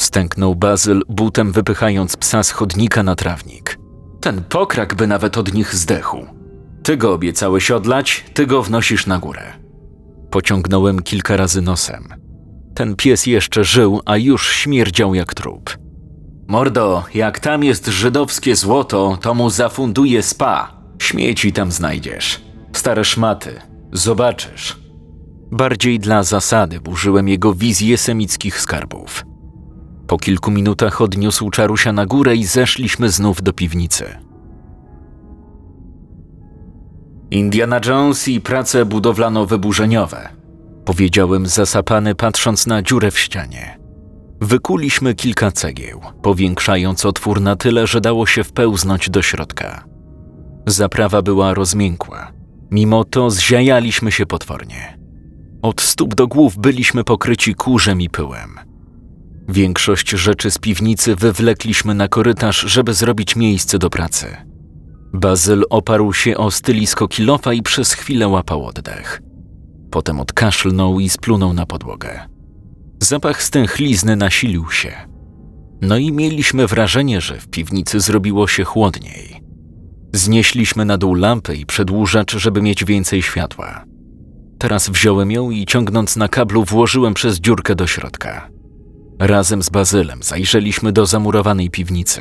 Stęknął 0.00 0.54
Bazyl, 0.54 1.02
butem 1.08 1.52
wypychając 1.52 2.16
psa 2.16 2.42
z 2.42 2.50
chodnika 2.50 3.02
na 3.02 3.14
trawnik. 3.14 3.78
Ten 4.20 4.44
pokrak 4.44 4.94
by 4.94 5.06
nawet 5.06 5.38
od 5.38 5.54
nich 5.54 5.74
zdechł. 5.74 6.35
Ty 6.86 6.96
go 6.96 7.12
obiecałeś 7.12 7.70
odlać, 7.70 8.24
ty 8.34 8.46
go 8.46 8.62
wnosisz 8.62 9.06
na 9.06 9.18
górę. 9.18 9.52
Pociągnąłem 10.30 11.02
kilka 11.02 11.36
razy 11.36 11.62
nosem. 11.62 12.08
Ten 12.74 12.96
pies 12.96 13.26
jeszcze 13.26 13.64
żył, 13.64 14.00
a 14.04 14.16
już 14.16 14.48
śmierdział 14.48 15.14
jak 15.14 15.34
trup. 15.34 15.78
Mordo, 16.48 17.04
jak 17.14 17.40
tam 17.40 17.64
jest 17.64 17.86
żydowskie 17.86 18.56
złoto, 18.56 19.18
to 19.20 19.34
mu 19.34 19.50
zafunduje 19.50 20.22
spa. 20.22 20.82
Śmieci 20.98 21.52
tam 21.52 21.72
znajdziesz. 21.72 22.40
Stare 22.72 23.04
szmaty. 23.04 23.60
Zobaczysz. 23.92 24.76
Bardziej 25.52 25.98
dla 25.98 26.22
zasady 26.22 26.80
burzyłem 26.80 27.28
jego 27.28 27.54
wizję 27.54 27.98
semickich 27.98 28.60
skarbów. 28.60 29.24
Po 30.06 30.18
kilku 30.18 30.50
minutach 30.50 31.00
odniósł 31.00 31.50
czarusia 31.50 31.92
na 31.92 32.06
górę 32.06 32.36
i 32.36 32.44
zeszliśmy 32.44 33.10
znów 33.10 33.42
do 33.42 33.52
piwnicy. 33.52 34.25
Indiana 37.30 37.80
Jones 37.86 38.28
i 38.28 38.40
prace 38.40 38.84
budowlano-wyburzeniowe, 38.84 40.28
powiedziałem 40.84 41.46
zasapany 41.46 42.14
patrząc 42.14 42.66
na 42.66 42.82
dziurę 42.82 43.10
w 43.10 43.18
ścianie. 43.18 43.78
Wykuliśmy 44.40 45.14
kilka 45.14 45.52
cegieł, 45.52 46.00
powiększając 46.22 47.04
otwór 47.06 47.40
na 47.40 47.56
tyle, 47.56 47.86
że 47.86 48.00
dało 48.00 48.26
się 48.26 48.44
wpełznąć 48.44 49.10
do 49.10 49.22
środka. 49.22 49.84
Zaprawa 50.66 51.22
była 51.22 51.54
rozmiękła. 51.54 52.32
Mimo 52.70 53.04
to 53.04 53.30
zziajaliśmy 53.30 54.12
się 54.12 54.26
potwornie. 54.26 54.98
Od 55.62 55.80
stóp 55.80 56.14
do 56.14 56.26
głów 56.26 56.58
byliśmy 56.58 57.04
pokryci 57.04 57.54
kurzem 57.54 58.00
i 58.00 58.10
pyłem. 58.10 58.50
Większość 59.48 60.10
rzeczy 60.10 60.50
z 60.50 60.58
piwnicy 60.58 61.16
wywlekliśmy 61.16 61.94
na 61.94 62.08
korytarz, 62.08 62.60
żeby 62.60 62.94
zrobić 62.94 63.36
miejsce 63.36 63.78
do 63.78 63.90
pracy. 63.90 64.45
Bazyl 65.16 65.64
oparł 65.70 66.12
się 66.12 66.36
o 66.36 66.50
stylisko 66.50 67.08
kilofa 67.08 67.52
i 67.52 67.62
przez 67.62 67.92
chwilę 67.92 68.28
łapał 68.28 68.66
oddech. 68.66 69.22
Potem 69.90 70.20
odkaszlnął 70.20 71.00
i 71.00 71.08
splunął 71.08 71.52
na 71.52 71.66
podłogę. 71.66 72.28
Zapach 73.02 73.42
stęchlizny 73.42 74.16
nasilił 74.16 74.70
się. 74.70 74.92
No 75.80 75.96
i 75.96 76.12
mieliśmy 76.12 76.66
wrażenie, 76.66 77.20
że 77.20 77.40
w 77.40 77.48
piwnicy 77.48 78.00
zrobiło 78.00 78.48
się 78.48 78.64
chłodniej. 78.64 79.42
Znieśliśmy 80.12 80.84
na 80.84 80.98
dół 80.98 81.14
lampę 81.14 81.56
i 81.56 81.66
przedłużacz, 81.66 82.36
żeby 82.36 82.62
mieć 82.62 82.84
więcej 82.84 83.22
światła. 83.22 83.84
Teraz 84.58 84.88
wziąłem 84.88 85.30
ją 85.30 85.50
i 85.50 85.66
ciągnąc 85.66 86.16
na 86.16 86.28
kablu 86.28 86.64
włożyłem 86.64 87.14
przez 87.14 87.40
dziurkę 87.40 87.74
do 87.74 87.86
środka. 87.86 88.50
Razem 89.18 89.62
z 89.62 89.70
Bazylem 89.70 90.22
zajrzeliśmy 90.22 90.92
do 90.92 91.06
zamurowanej 91.06 91.70
piwnicy. 91.70 92.20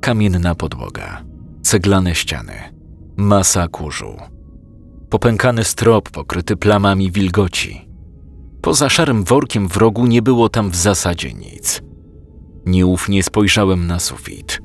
Kamienna 0.00 0.54
podłoga, 0.54 1.24
ceglane 1.62 2.14
ściany, 2.14 2.54
masa 3.16 3.68
kurzu, 3.68 4.16
popękany 5.10 5.64
strop 5.64 6.10
pokryty 6.10 6.56
plamami 6.56 7.10
wilgoci. 7.10 7.88
Poza 8.62 8.88
szarym 8.88 9.24
workiem 9.24 9.68
w 9.68 9.76
rogu 9.76 10.06
nie 10.06 10.22
było 10.22 10.48
tam 10.48 10.70
w 10.70 10.76
zasadzie 10.76 11.32
nic. 11.32 11.82
Nieufnie 12.66 13.22
spojrzałem 13.22 13.86
na 13.86 13.98
sufit. 13.98 14.60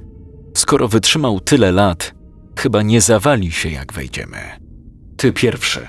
Skoro 0.53 0.87
wytrzymał 0.87 1.39
tyle 1.39 1.71
lat, 1.71 2.13
chyba 2.59 2.81
nie 2.81 3.01
zawali 3.01 3.51
się 3.51 3.69
jak 3.69 3.93
wejdziemy. 3.93 4.37
Ty 5.17 5.33
pierwszy. 5.33 5.87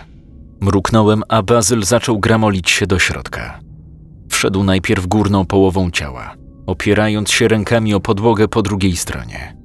Mruknąłem, 0.60 1.22
a 1.28 1.42
Bazyl 1.42 1.84
zaczął 1.84 2.18
gramolić 2.18 2.70
się 2.70 2.86
do 2.86 2.98
środka. 2.98 3.60
Wszedł 4.30 4.64
najpierw 4.64 5.06
górną 5.06 5.46
połową 5.46 5.90
ciała, 5.90 6.34
opierając 6.66 7.30
się 7.30 7.48
rękami 7.48 7.94
o 7.94 8.00
podłogę 8.00 8.48
po 8.48 8.62
drugiej 8.62 8.96
stronie. 8.96 9.57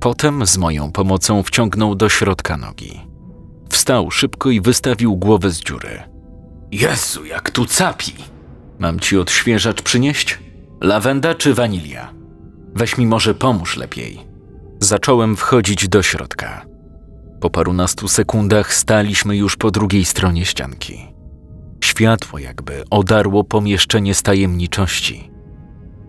Potem 0.00 0.46
z 0.46 0.58
moją 0.58 0.92
pomocą 0.92 1.42
wciągnął 1.42 1.94
do 1.94 2.08
środka 2.08 2.56
nogi. 2.56 3.00
Wstał 3.68 4.10
szybko 4.10 4.50
i 4.50 4.60
wystawił 4.60 5.16
głowę 5.16 5.50
z 5.50 5.60
dziury. 5.60 6.02
Jezu, 6.72 7.24
jak 7.24 7.50
tu 7.50 7.66
capi! 7.66 8.12
Mam 8.78 9.00
ci 9.00 9.18
odświeżacz 9.18 9.82
przynieść? 9.82 10.38
Lawenda 10.80 11.34
czy 11.34 11.54
wanilia? 11.54 12.14
Weź 12.74 12.98
mi 12.98 13.06
może 13.06 13.34
pomóż 13.34 13.76
lepiej. 13.76 14.18
Zacząłem 14.80 15.36
wchodzić 15.36 15.88
do 15.88 16.02
środka. 16.02 16.66
Po 17.40 17.50
parunastu 17.50 18.08
sekundach 18.08 18.74
staliśmy 18.74 19.36
już 19.36 19.56
po 19.56 19.70
drugiej 19.70 20.04
stronie 20.04 20.44
ścianki. 20.44 21.06
Światło 21.84 22.38
jakby 22.38 22.84
odarło 22.90 23.44
pomieszczenie 23.44 24.14
z 24.14 24.22
tajemniczości. 24.22 25.30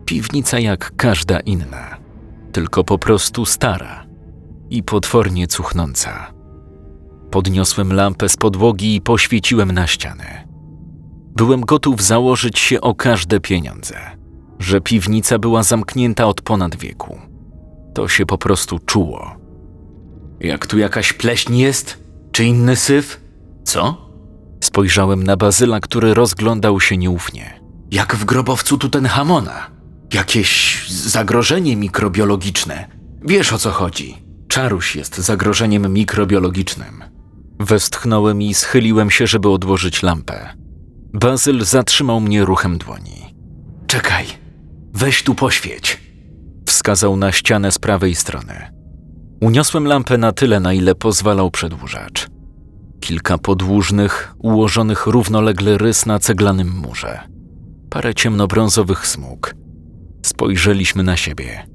Piwnica 0.06 0.60
jak 0.60 0.96
każda 0.96 1.40
inna, 1.40 1.98
tylko 2.52 2.84
po 2.84 2.98
prostu 2.98 3.46
stara 3.46 4.06
i 4.70 4.84
potwornie 4.84 5.48
cuchnąca. 5.48 6.34
Podniosłem 7.32 7.94
lampę 7.94 8.30
z 8.30 8.38
podłogi 8.38 8.96
i 8.96 9.02
poświeciłem 9.02 9.72
na 9.72 9.88
ścianę. 9.88 10.48
Byłem 11.36 11.62
gotów 11.62 12.02
założyć 12.02 12.60
się 12.60 12.82
o 12.82 12.96
każde 12.96 13.40
pieniądze, 13.40 13.96
że 14.60 14.82
piwnica 14.82 15.40
była 15.40 15.64
zamknięta 15.64 16.26
od 16.26 16.42
ponad 16.42 16.76
wieku. 16.76 17.20
To 17.94 18.08
się 18.08 18.26
po 18.26 18.38
prostu 18.38 18.80
czuło. 18.80 19.36
Jak 20.40 20.68
tu 20.68 20.78
jakaś 20.78 21.14
pleśń 21.14 21.56
jest? 21.56 22.04
Czy 22.32 22.46
inny 22.46 22.76
syf? 22.76 23.22
Co? 23.64 24.10
Spojrzałem 24.64 25.24
na 25.24 25.38
Bazyla, 25.38 25.80
który 25.80 26.14
rozglądał 26.14 26.80
się 26.80 26.98
nieufnie. 26.98 27.62
Jak 27.92 28.16
w 28.16 28.26
grobowcu 28.26 28.78
Tutenhamona. 28.78 29.79
Jakieś 30.14 30.84
zagrożenie 30.90 31.76
mikrobiologiczne. 31.76 32.88
Wiesz 33.26 33.54
o 33.54 33.58
co 33.58 33.72
chodzi. 33.72 34.18
Czaruś 34.48 34.96
jest 34.96 35.18
zagrożeniem 35.18 35.94
mikrobiologicznym. 35.94 37.04
Westchnąłem 37.60 38.42
i 38.42 38.54
schyliłem 38.54 39.12
się, 39.12 39.28
żeby 39.28 39.50
odłożyć 39.50 40.04
lampę. 40.04 40.50
Bazyl 41.14 41.66
zatrzymał 41.66 42.20
mnie 42.20 42.46
ruchem 42.46 42.78
dłoni. 42.78 43.36
Czekaj, 43.88 44.26
weź 44.94 45.24
tu 45.24 45.36
poświeć. 45.36 46.00
Wskazał 46.66 47.18
na 47.18 47.32
ścianę 47.32 47.72
z 47.72 47.80
prawej 47.80 48.16
strony. 48.16 48.72
Uniosłem 49.42 49.88
lampę 49.88 50.18
na 50.18 50.32
tyle, 50.32 50.60
na 50.60 50.74
ile 50.74 50.96
pozwalał 50.96 51.52
przedłużacz. 51.52 52.28
Kilka 53.00 53.38
podłużnych, 53.38 54.36
ułożonych 54.40 55.08
równolegle 55.08 55.78
rys 55.78 56.06
na 56.06 56.20
ceglanym 56.20 56.76
murze. 56.76 57.20
Parę 57.90 58.16
ciemnobrązowych 58.16 59.08
smug. 59.08 59.56
Spojrzeliśmy 60.22 61.04
na 61.04 61.18
siebie. 61.18 61.68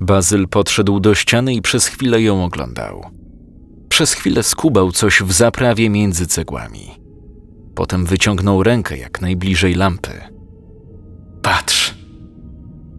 Bazyl 0.00 0.48
podszedł 0.48 1.00
do 1.00 1.14
ściany 1.14 1.54
i 1.54 1.62
przez 1.62 1.86
chwilę 1.86 2.22
ją 2.22 2.44
oglądał. 2.44 3.04
Przez 3.88 4.12
chwilę 4.12 4.42
skubał 4.42 4.92
coś 4.92 5.22
w 5.22 5.32
zaprawie 5.32 5.90
między 5.90 6.26
cegłami. 6.26 6.90
Potem 7.74 8.06
wyciągnął 8.06 8.62
rękę 8.62 8.98
jak 8.98 9.20
najbliżej 9.20 9.74
lampy. 9.74 10.10
Patrz! 11.42 11.94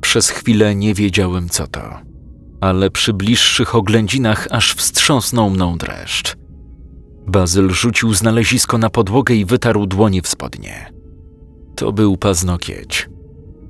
Przez 0.02 0.30
chwilę 0.30 0.76
nie 0.76 0.94
wiedziałem, 0.94 1.50
co 1.50 1.68
to, 1.68 2.00
ale 2.62 2.90
przy 2.90 3.14
bliższych 3.14 3.76
oględzinach 3.76 4.48
aż 4.52 4.74
wstrząsnął 4.74 5.50
mną 5.50 5.78
dreszcz. 5.78 6.36
Bazyl 7.28 7.70
rzucił 7.70 8.14
znalezisko 8.14 8.78
na 8.78 8.90
podłogę 8.90 9.36
i 9.36 9.46
wytarł 9.46 9.86
dłonie 9.86 10.22
w 10.22 10.28
spodnie. 10.28 10.94
To 11.76 11.94
był 11.94 12.18
paznokieć. 12.18 13.10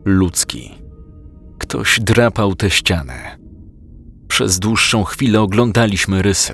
Ludzki. 0.05 0.82
Ktoś 1.73 1.99
drapał 1.99 2.55
tę 2.55 2.69
ścianę. 2.69 3.37
Przez 4.27 4.59
dłuższą 4.59 5.03
chwilę 5.03 5.41
oglądaliśmy 5.41 6.21
rysy 6.21 6.53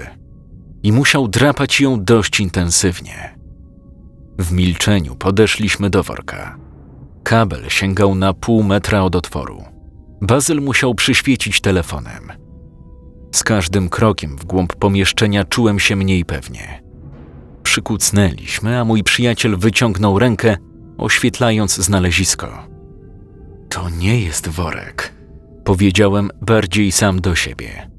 i 0.84 0.92
musiał 0.92 1.28
drapać 1.28 1.82
ją 1.82 2.04
dość 2.04 2.40
intensywnie. 2.40 3.38
W 4.38 4.52
milczeniu 4.52 5.16
podeszliśmy 5.16 5.90
do 5.90 6.04
worka. 6.04 6.58
Kabel 7.24 7.70
sięgał 7.70 8.16
na 8.16 8.34
pół 8.34 8.64
metra 8.64 9.02
od 9.02 9.16
otworu. 9.16 9.64
Bazyl 10.22 10.62
musiał 10.62 10.96
przyświecić 10.96 11.62
telefonem. 11.62 12.32
Z 13.32 13.44
każdym 13.44 13.90
krokiem 13.90 14.38
w 14.38 14.46
głąb 14.46 14.76
pomieszczenia 14.76 15.44
czułem 15.44 15.80
się 15.80 15.96
mniej 15.96 16.26
pewnie. 16.26 16.84
Przykucnęliśmy, 17.64 18.80
a 18.80 18.86
mój 18.86 19.04
przyjaciel 19.04 19.58
wyciągnął 19.58 20.20
rękę, 20.20 20.58
oświetlając 20.98 21.76
znalezisko. 21.76 22.69
To 23.70 23.90
nie 23.90 24.22
jest 24.22 24.48
worek, 24.48 25.14
powiedziałem 25.64 26.30
bardziej 26.42 26.92
sam 26.92 27.22
do 27.22 27.36
siebie. 27.36 27.90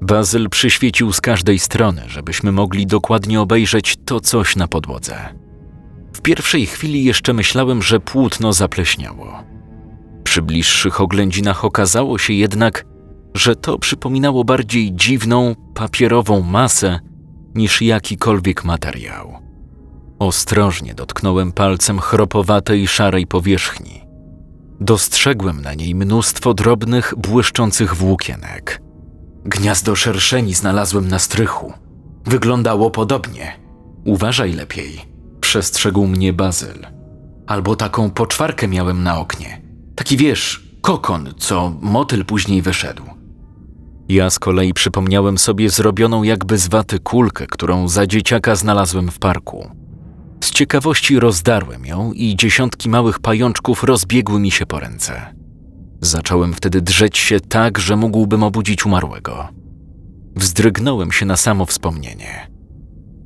Bazyl 0.00 0.48
przyświecił 0.48 1.12
z 1.12 1.20
każdej 1.20 1.58
strony, 1.58 2.02
żebyśmy 2.06 2.52
mogli 2.52 2.86
dokładnie 2.86 3.40
obejrzeć 3.40 3.96
to 4.04 4.20
coś 4.20 4.56
na 4.56 4.68
podłodze. 4.68 5.34
W 6.12 6.20
pierwszej 6.20 6.66
chwili 6.66 7.04
jeszcze 7.04 7.32
myślałem, 7.32 7.82
że 7.82 8.00
płótno 8.00 8.52
zapleśniało. 8.52 9.44
Przy 10.24 10.42
bliższych 10.42 11.00
oględzinach 11.00 11.64
okazało 11.64 12.18
się 12.18 12.32
jednak, 12.32 12.84
że 13.34 13.56
to 13.56 13.78
przypominało 13.78 14.44
bardziej 14.44 14.92
dziwną, 14.94 15.54
papierową 15.74 16.42
masę 16.42 17.00
niż 17.54 17.82
jakikolwiek 17.82 18.64
materiał. 18.64 19.38
Ostrożnie 20.18 20.94
dotknąłem 20.94 21.52
palcem 21.52 21.98
chropowatej, 21.98 22.88
szarej 22.88 23.26
powierzchni. 23.26 24.07
Dostrzegłem 24.80 25.62
na 25.62 25.74
niej 25.74 25.94
mnóstwo 25.94 26.54
drobnych, 26.54 27.14
błyszczących 27.16 27.94
włókienek. 27.94 28.82
Gniazdo 29.44 29.96
szerszeni 29.96 30.54
znalazłem 30.54 31.08
na 31.08 31.18
strychu. 31.18 31.72
Wyglądało 32.24 32.90
podobnie. 32.90 33.52
Uważaj 34.04 34.52
lepiej, 34.52 35.00
przestrzegł 35.40 36.06
mnie 36.06 36.32
Bazyl. 36.32 36.86
Albo 37.46 37.76
taką 37.76 38.10
poczwarkę 38.10 38.68
miałem 38.68 39.02
na 39.02 39.18
oknie. 39.18 39.62
Taki 39.94 40.16
wiesz, 40.16 40.68
kokon, 40.80 41.34
co 41.38 41.72
motyl 41.80 42.24
później 42.24 42.62
wyszedł. 42.62 43.02
Ja 44.08 44.30
z 44.30 44.38
kolei 44.38 44.74
przypomniałem 44.74 45.38
sobie 45.38 45.70
zrobioną 45.70 46.22
jakby 46.22 46.58
z 46.58 46.68
waty 46.68 46.98
kulkę, 46.98 47.46
którą 47.46 47.88
za 47.88 48.06
dzieciaka 48.06 48.56
znalazłem 48.56 49.10
w 49.10 49.18
parku. 49.18 49.70
Z 50.40 50.50
ciekawości 50.50 51.20
rozdarłem 51.20 51.86
ją 51.86 52.12
i 52.12 52.36
dziesiątki 52.36 52.88
małych 52.88 53.18
pajączków 53.18 53.84
rozbiegły 53.84 54.40
mi 54.40 54.50
się 54.50 54.66
po 54.66 54.80
ręce. 54.80 55.34
Zacząłem 56.00 56.54
wtedy 56.54 56.80
drzeć 56.80 57.18
się 57.18 57.40
tak, 57.40 57.78
że 57.78 57.96
mógłbym 57.96 58.42
obudzić 58.42 58.86
umarłego. 58.86 59.48
Wzdrygnąłem 60.36 61.12
się 61.12 61.26
na 61.26 61.36
samo 61.36 61.66
wspomnienie. 61.66 62.50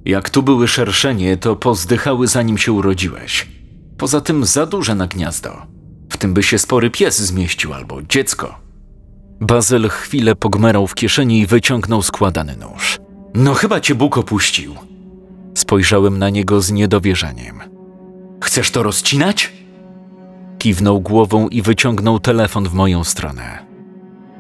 Jak 0.05 0.31
tu 0.31 0.43
były 0.43 0.69
szerszenie, 0.69 1.37
to 1.37 1.57
pozdychały 1.57 2.29
zanim 2.29 2.59
się 2.59 2.73
urodziłeś. 2.73 3.49
Poza 3.99 4.21
tym 4.21 4.45
za 4.45 4.67
duże 4.67 4.95
na 4.95 5.07
gniazdo. 5.07 5.67
W 6.11 6.17
tym 6.17 6.35
by 6.35 6.43
się 6.43 6.59
spory 6.59 6.91
pies 6.91 7.19
zmieścił 7.21 7.75
albo 7.75 8.03
dziecko. 8.03 8.59
Bazyl 9.41 9.89
chwilę 9.89 10.37
pogmerał 10.37 10.87
w 10.87 10.95
kieszeni 10.95 11.41
i 11.41 11.47
wyciągnął 11.47 12.03
składany 12.03 12.57
nóż. 12.57 12.99
No 13.35 13.55
chyba 13.55 13.81
cię 13.81 13.95
Bóg 13.95 14.19
opuścił. 14.19 14.75
Spojrzałem 15.73 16.19
na 16.19 16.31
niego 16.31 16.61
z 16.61 16.71
niedowierzaniem. 16.71 17.61
Chcesz 18.45 18.71
to 18.71 18.83
rozcinać? 18.83 19.53
Kiwnął 20.59 21.01
głową 21.01 21.49
i 21.49 21.63
wyciągnął 21.63 22.21
telefon 22.21 22.69
w 22.69 22.75
moją 22.75 23.05
stronę. 23.05 23.67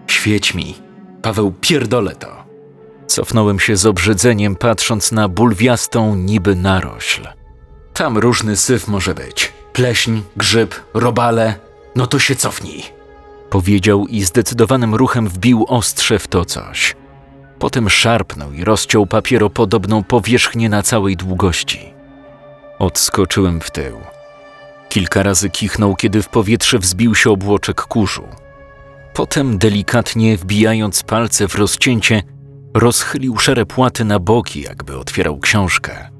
Świeć 0.06 0.54
mi. 0.54 0.74
Paweł, 1.22 1.52
pierdolę 1.60 2.16
to. 2.16 2.44
Cofnąłem 3.06 3.60
się 3.60 3.76
z 3.76 3.86
obrzydzeniem, 3.86 4.56
patrząc 4.56 5.12
na 5.12 5.28
bulwiastą 5.28 6.14
niby 6.14 6.56
narośl. 6.56 7.28
Tam 7.92 8.18
różny 8.18 8.56
syf 8.56 8.88
może 8.88 9.14
być. 9.14 9.52
Pleśń, 9.72 10.20
grzyb, 10.36 10.74
robale. 10.94 11.54
No 11.96 12.06
to 12.06 12.18
się 12.18 12.36
cofnij. 12.36 12.82
Powiedział 13.50 14.06
i 14.06 14.22
zdecydowanym 14.22 14.94
ruchem 14.94 15.28
wbił 15.28 15.64
ostrze 15.68 16.18
w 16.18 16.28
to 16.28 16.44
coś. 16.44 16.94
Potem 17.62 17.90
szarpnął 17.90 18.52
i 18.52 18.64
rozciął 18.64 19.06
papieropodobną 19.06 20.04
powierzchnię 20.04 20.68
na 20.68 20.82
całej 20.82 21.16
długości. 21.16 21.94
Odskoczyłem 22.78 23.60
w 23.60 23.70
tył. 23.70 23.96
Kilka 24.88 25.22
razy 25.22 25.50
kichnął, 25.50 25.96
kiedy 25.96 26.22
w 26.22 26.28
powietrze 26.28 26.78
wzbił 26.78 27.14
się 27.14 27.30
obłoczek 27.30 27.82
kurzu. 27.82 28.24
Potem, 29.14 29.58
delikatnie 29.58 30.36
wbijając 30.36 31.02
palce 31.02 31.48
w 31.48 31.54
rozcięcie, 31.54 32.22
rozchylił 32.74 33.38
szere 33.38 33.66
płaty 33.66 34.04
na 34.04 34.18
boki, 34.18 34.60
jakby 34.60 34.98
otwierał 34.98 35.38
książkę. 35.38 36.10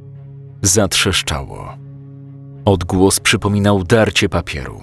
Zatrzeszczało. 0.63 1.77
Odgłos 2.65 3.21
przypominał 3.21 3.85
darcie 3.85 4.29
papieru. 4.29 4.83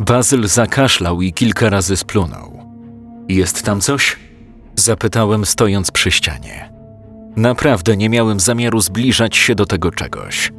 Bazyl 0.00 0.46
zakaszlał 0.46 1.22
i 1.22 1.32
kilka 1.32 1.70
razy 1.70 1.96
splunął. 1.96 2.58
Jest 3.28 3.62
tam 3.62 3.80
coś? 3.80 4.27
Zapytałem, 4.78 5.46
stojąc 5.46 5.90
przy 5.90 6.10
ścianie. 6.10 6.72
Naprawdę 7.36 7.96
nie 7.96 8.08
miałem 8.08 8.40
zamiaru 8.40 8.80
zbliżać 8.80 9.36
się 9.36 9.54
do 9.54 9.66
tego 9.66 9.90
czegoś. 9.90 10.52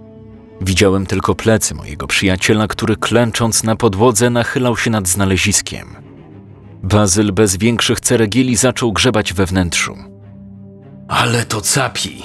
Widziałem 0.62 1.06
tylko 1.06 1.36
plecy 1.36 1.76
mojego 1.76 2.08
przyjaciela, 2.08 2.68
który 2.68 2.96
klęcząc 2.96 3.64
na 3.64 3.76
podłodze 3.76 4.30
nachylał 4.30 4.78
się 4.78 4.90
nad 4.90 5.08
znaleziskiem. 5.08 5.96
Bazyl 6.84 7.34
bez 7.34 7.58
większych 7.58 8.00
ceregieli 8.00 8.56
zaczął 8.56 8.94
grzebać 8.94 9.34
we 9.34 9.46
wnętrzu. 9.46 9.98
Ale 11.08 11.46
to 11.46 11.62
capi! 11.62 12.24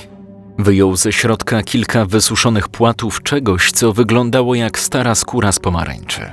Wyjął 0.59 0.97
ze 0.97 1.13
środka 1.13 1.63
kilka 1.63 2.07
wysuszonych 2.07 2.69
płatów 2.69 3.23
czegoś, 3.23 3.71
co 3.71 3.93
wyglądało 3.93 4.55
jak 4.55 4.79
stara 4.79 5.15
skóra 5.15 5.53
z 5.53 5.59
pomarańczy. 5.59 6.33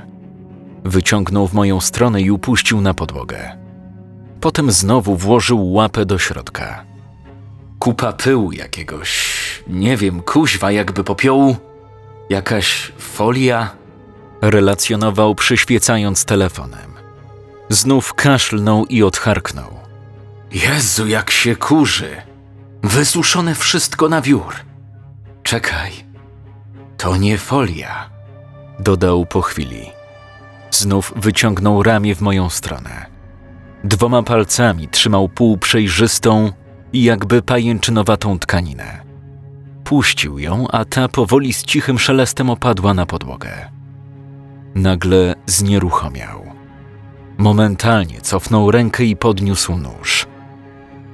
Wyciągnął 0.84 1.48
w 1.48 1.52
moją 1.52 1.80
stronę 1.80 2.22
i 2.22 2.30
upuścił 2.30 2.80
na 2.80 2.94
podłogę. 2.94 3.61
Potem 4.42 4.72
znowu 4.72 5.16
włożył 5.16 5.72
łapę 5.72 6.06
do 6.06 6.18
środka. 6.18 6.84
Kupa 7.78 8.12
pyłu 8.12 8.52
jakiegoś, 8.52 9.38
nie 9.66 9.96
wiem, 9.96 10.22
kuźwa 10.22 10.72
jakby 10.72 11.04
popiołu, 11.04 11.56
jakaś 12.30 12.92
folia, 12.98 13.70
relacjonował 14.40 15.34
przyświecając 15.34 16.24
telefonem. 16.24 16.92
Znów 17.68 18.14
kaszlnął 18.14 18.86
i 18.86 19.02
odcharknął. 19.02 19.70
Jezu, 20.52 21.06
jak 21.06 21.30
się 21.30 21.56
kurzy! 21.56 22.16
Wysuszone 22.82 23.54
wszystko 23.54 24.08
na 24.08 24.20
wiór. 24.20 24.54
Czekaj, 25.42 25.92
to 26.96 27.16
nie 27.16 27.38
folia, 27.38 28.10
dodał 28.78 29.26
po 29.26 29.42
chwili. 29.42 29.90
Znów 30.70 31.12
wyciągnął 31.16 31.82
ramię 31.82 32.14
w 32.14 32.20
moją 32.20 32.50
stronę. 32.50 33.11
Dwoma 33.84 34.22
palcami 34.22 34.88
trzymał 34.88 35.28
półprzejrzystą 35.28 36.52
i 36.92 37.04
jakby 37.04 37.42
pajęczynowatą 37.42 38.38
tkaninę. 38.38 39.02
Puścił 39.84 40.38
ją, 40.38 40.68
a 40.68 40.84
ta 40.84 41.08
powoli 41.08 41.52
z 41.52 41.64
cichym 41.64 41.98
szelestem 41.98 42.50
opadła 42.50 42.94
na 42.94 43.06
podłogę. 43.06 43.70
Nagle 44.74 45.34
znieruchomiał. 45.46 46.46
Momentalnie 47.38 48.20
cofnął 48.20 48.70
rękę 48.70 49.04
i 49.04 49.16
podniósł 49.16 49.76
nóż. 49.76 50.26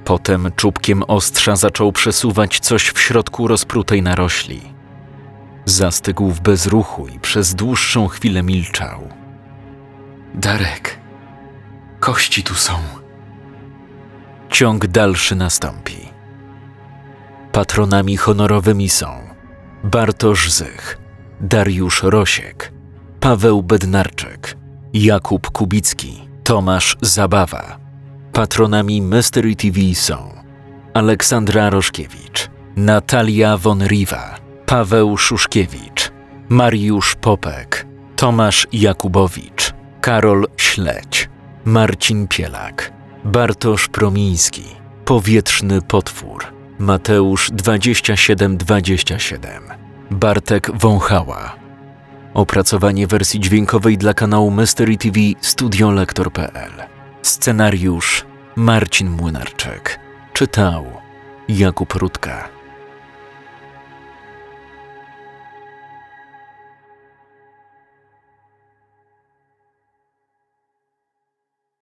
Potem 0.05 0.51
czubkiem 0.55 1.03
ostrza 1.07 1.55
zaczął 1.55 1.91
przesuwać 1.91 2.59
coś 2.59 2.89
w 2.89 2.99
środku 2.99 3.47
rozprutej 3.47 4.01
narośli. 4.01 4.61
Zastygł 5.65 6.29
w 6.29 6.41
bezruchu 6.41 7.07
i 7.07 7.19
przez 7.19 7.55
dłuższą 7.55 8.07
chwilę 8.07 8.43
milczał. 8.43 8.99
Darek, 10.35 10.99
kości 11.99 12.43
tu 12.43 12.55
są. 12.55 12.73
Ciąg 14.49 14.87
dalszy 14.87 15.35
nastąpi. 15.35 16.09
Patronami 17.51 18.17
honorowymi 18.17 18.89
są 18.89 19.07
Bartosz 19.83 20.51
Zych, 20.51 20.97
Dariusz 21.41 22.03
Rosiek, 22.03 22.73
Paweł 23.19 23.63
Bednarczyk, 23.63 24.57
Jakub 24.93 25.51
Kubicki, 25.51 26.29
Tomasz 26.43 26.97
Zabawa. 27.01 27.79
Patronami 28.33 29.01
Mystery 29.01 29.55
TV 29.55 29.79
są 29.93 30.33
Aleksandra 30.93 31.69
Roszkiewicz, 31.69 32.49
Natalia 32.75 33.57
von 33.57 33.83
Riva, 33.83 34.35
Paweł 34.65 35.17
Szuszkiewicz, 35.17 36.11
Mariusz 36.49 37.15
Popek, 37.15 37.87
Tomasz 38.15 38.67
Jakubowicz, 38.71 39.73
Karol 40.01 40.47
Śledź, 40.57 41.29
Marcin 41.65 42.27
Pielak, 42.27 42.93
Bartosz 43.25 43.87
Promiński, 43.87 44.63
Powietrzny 45.05 45.81
Potwór, 45.81 46.45
Mateusz 46.79 47.51
2727, 47.51 49.63
Bartek 50.11 50.71
Wąchała. 50.73 51.55
Opracowanie 52.33 53.07
wersji 53.07 53.39
dźwiękowej 53.39 53.97
dla 53.97 54.13
kanału 54.13 54.51
Mystery 54.51 54.97
TV 54.97 55.19
Studiolektor.pl 55.41 56.71
Scenariusz 57.21 58.25
Marcin 58.55 59.09
Młynarczyk. 59.09 59.99
Czytał 60.33 60.85
Jakub 61.49 61.93
Rutka. 61.93 62.58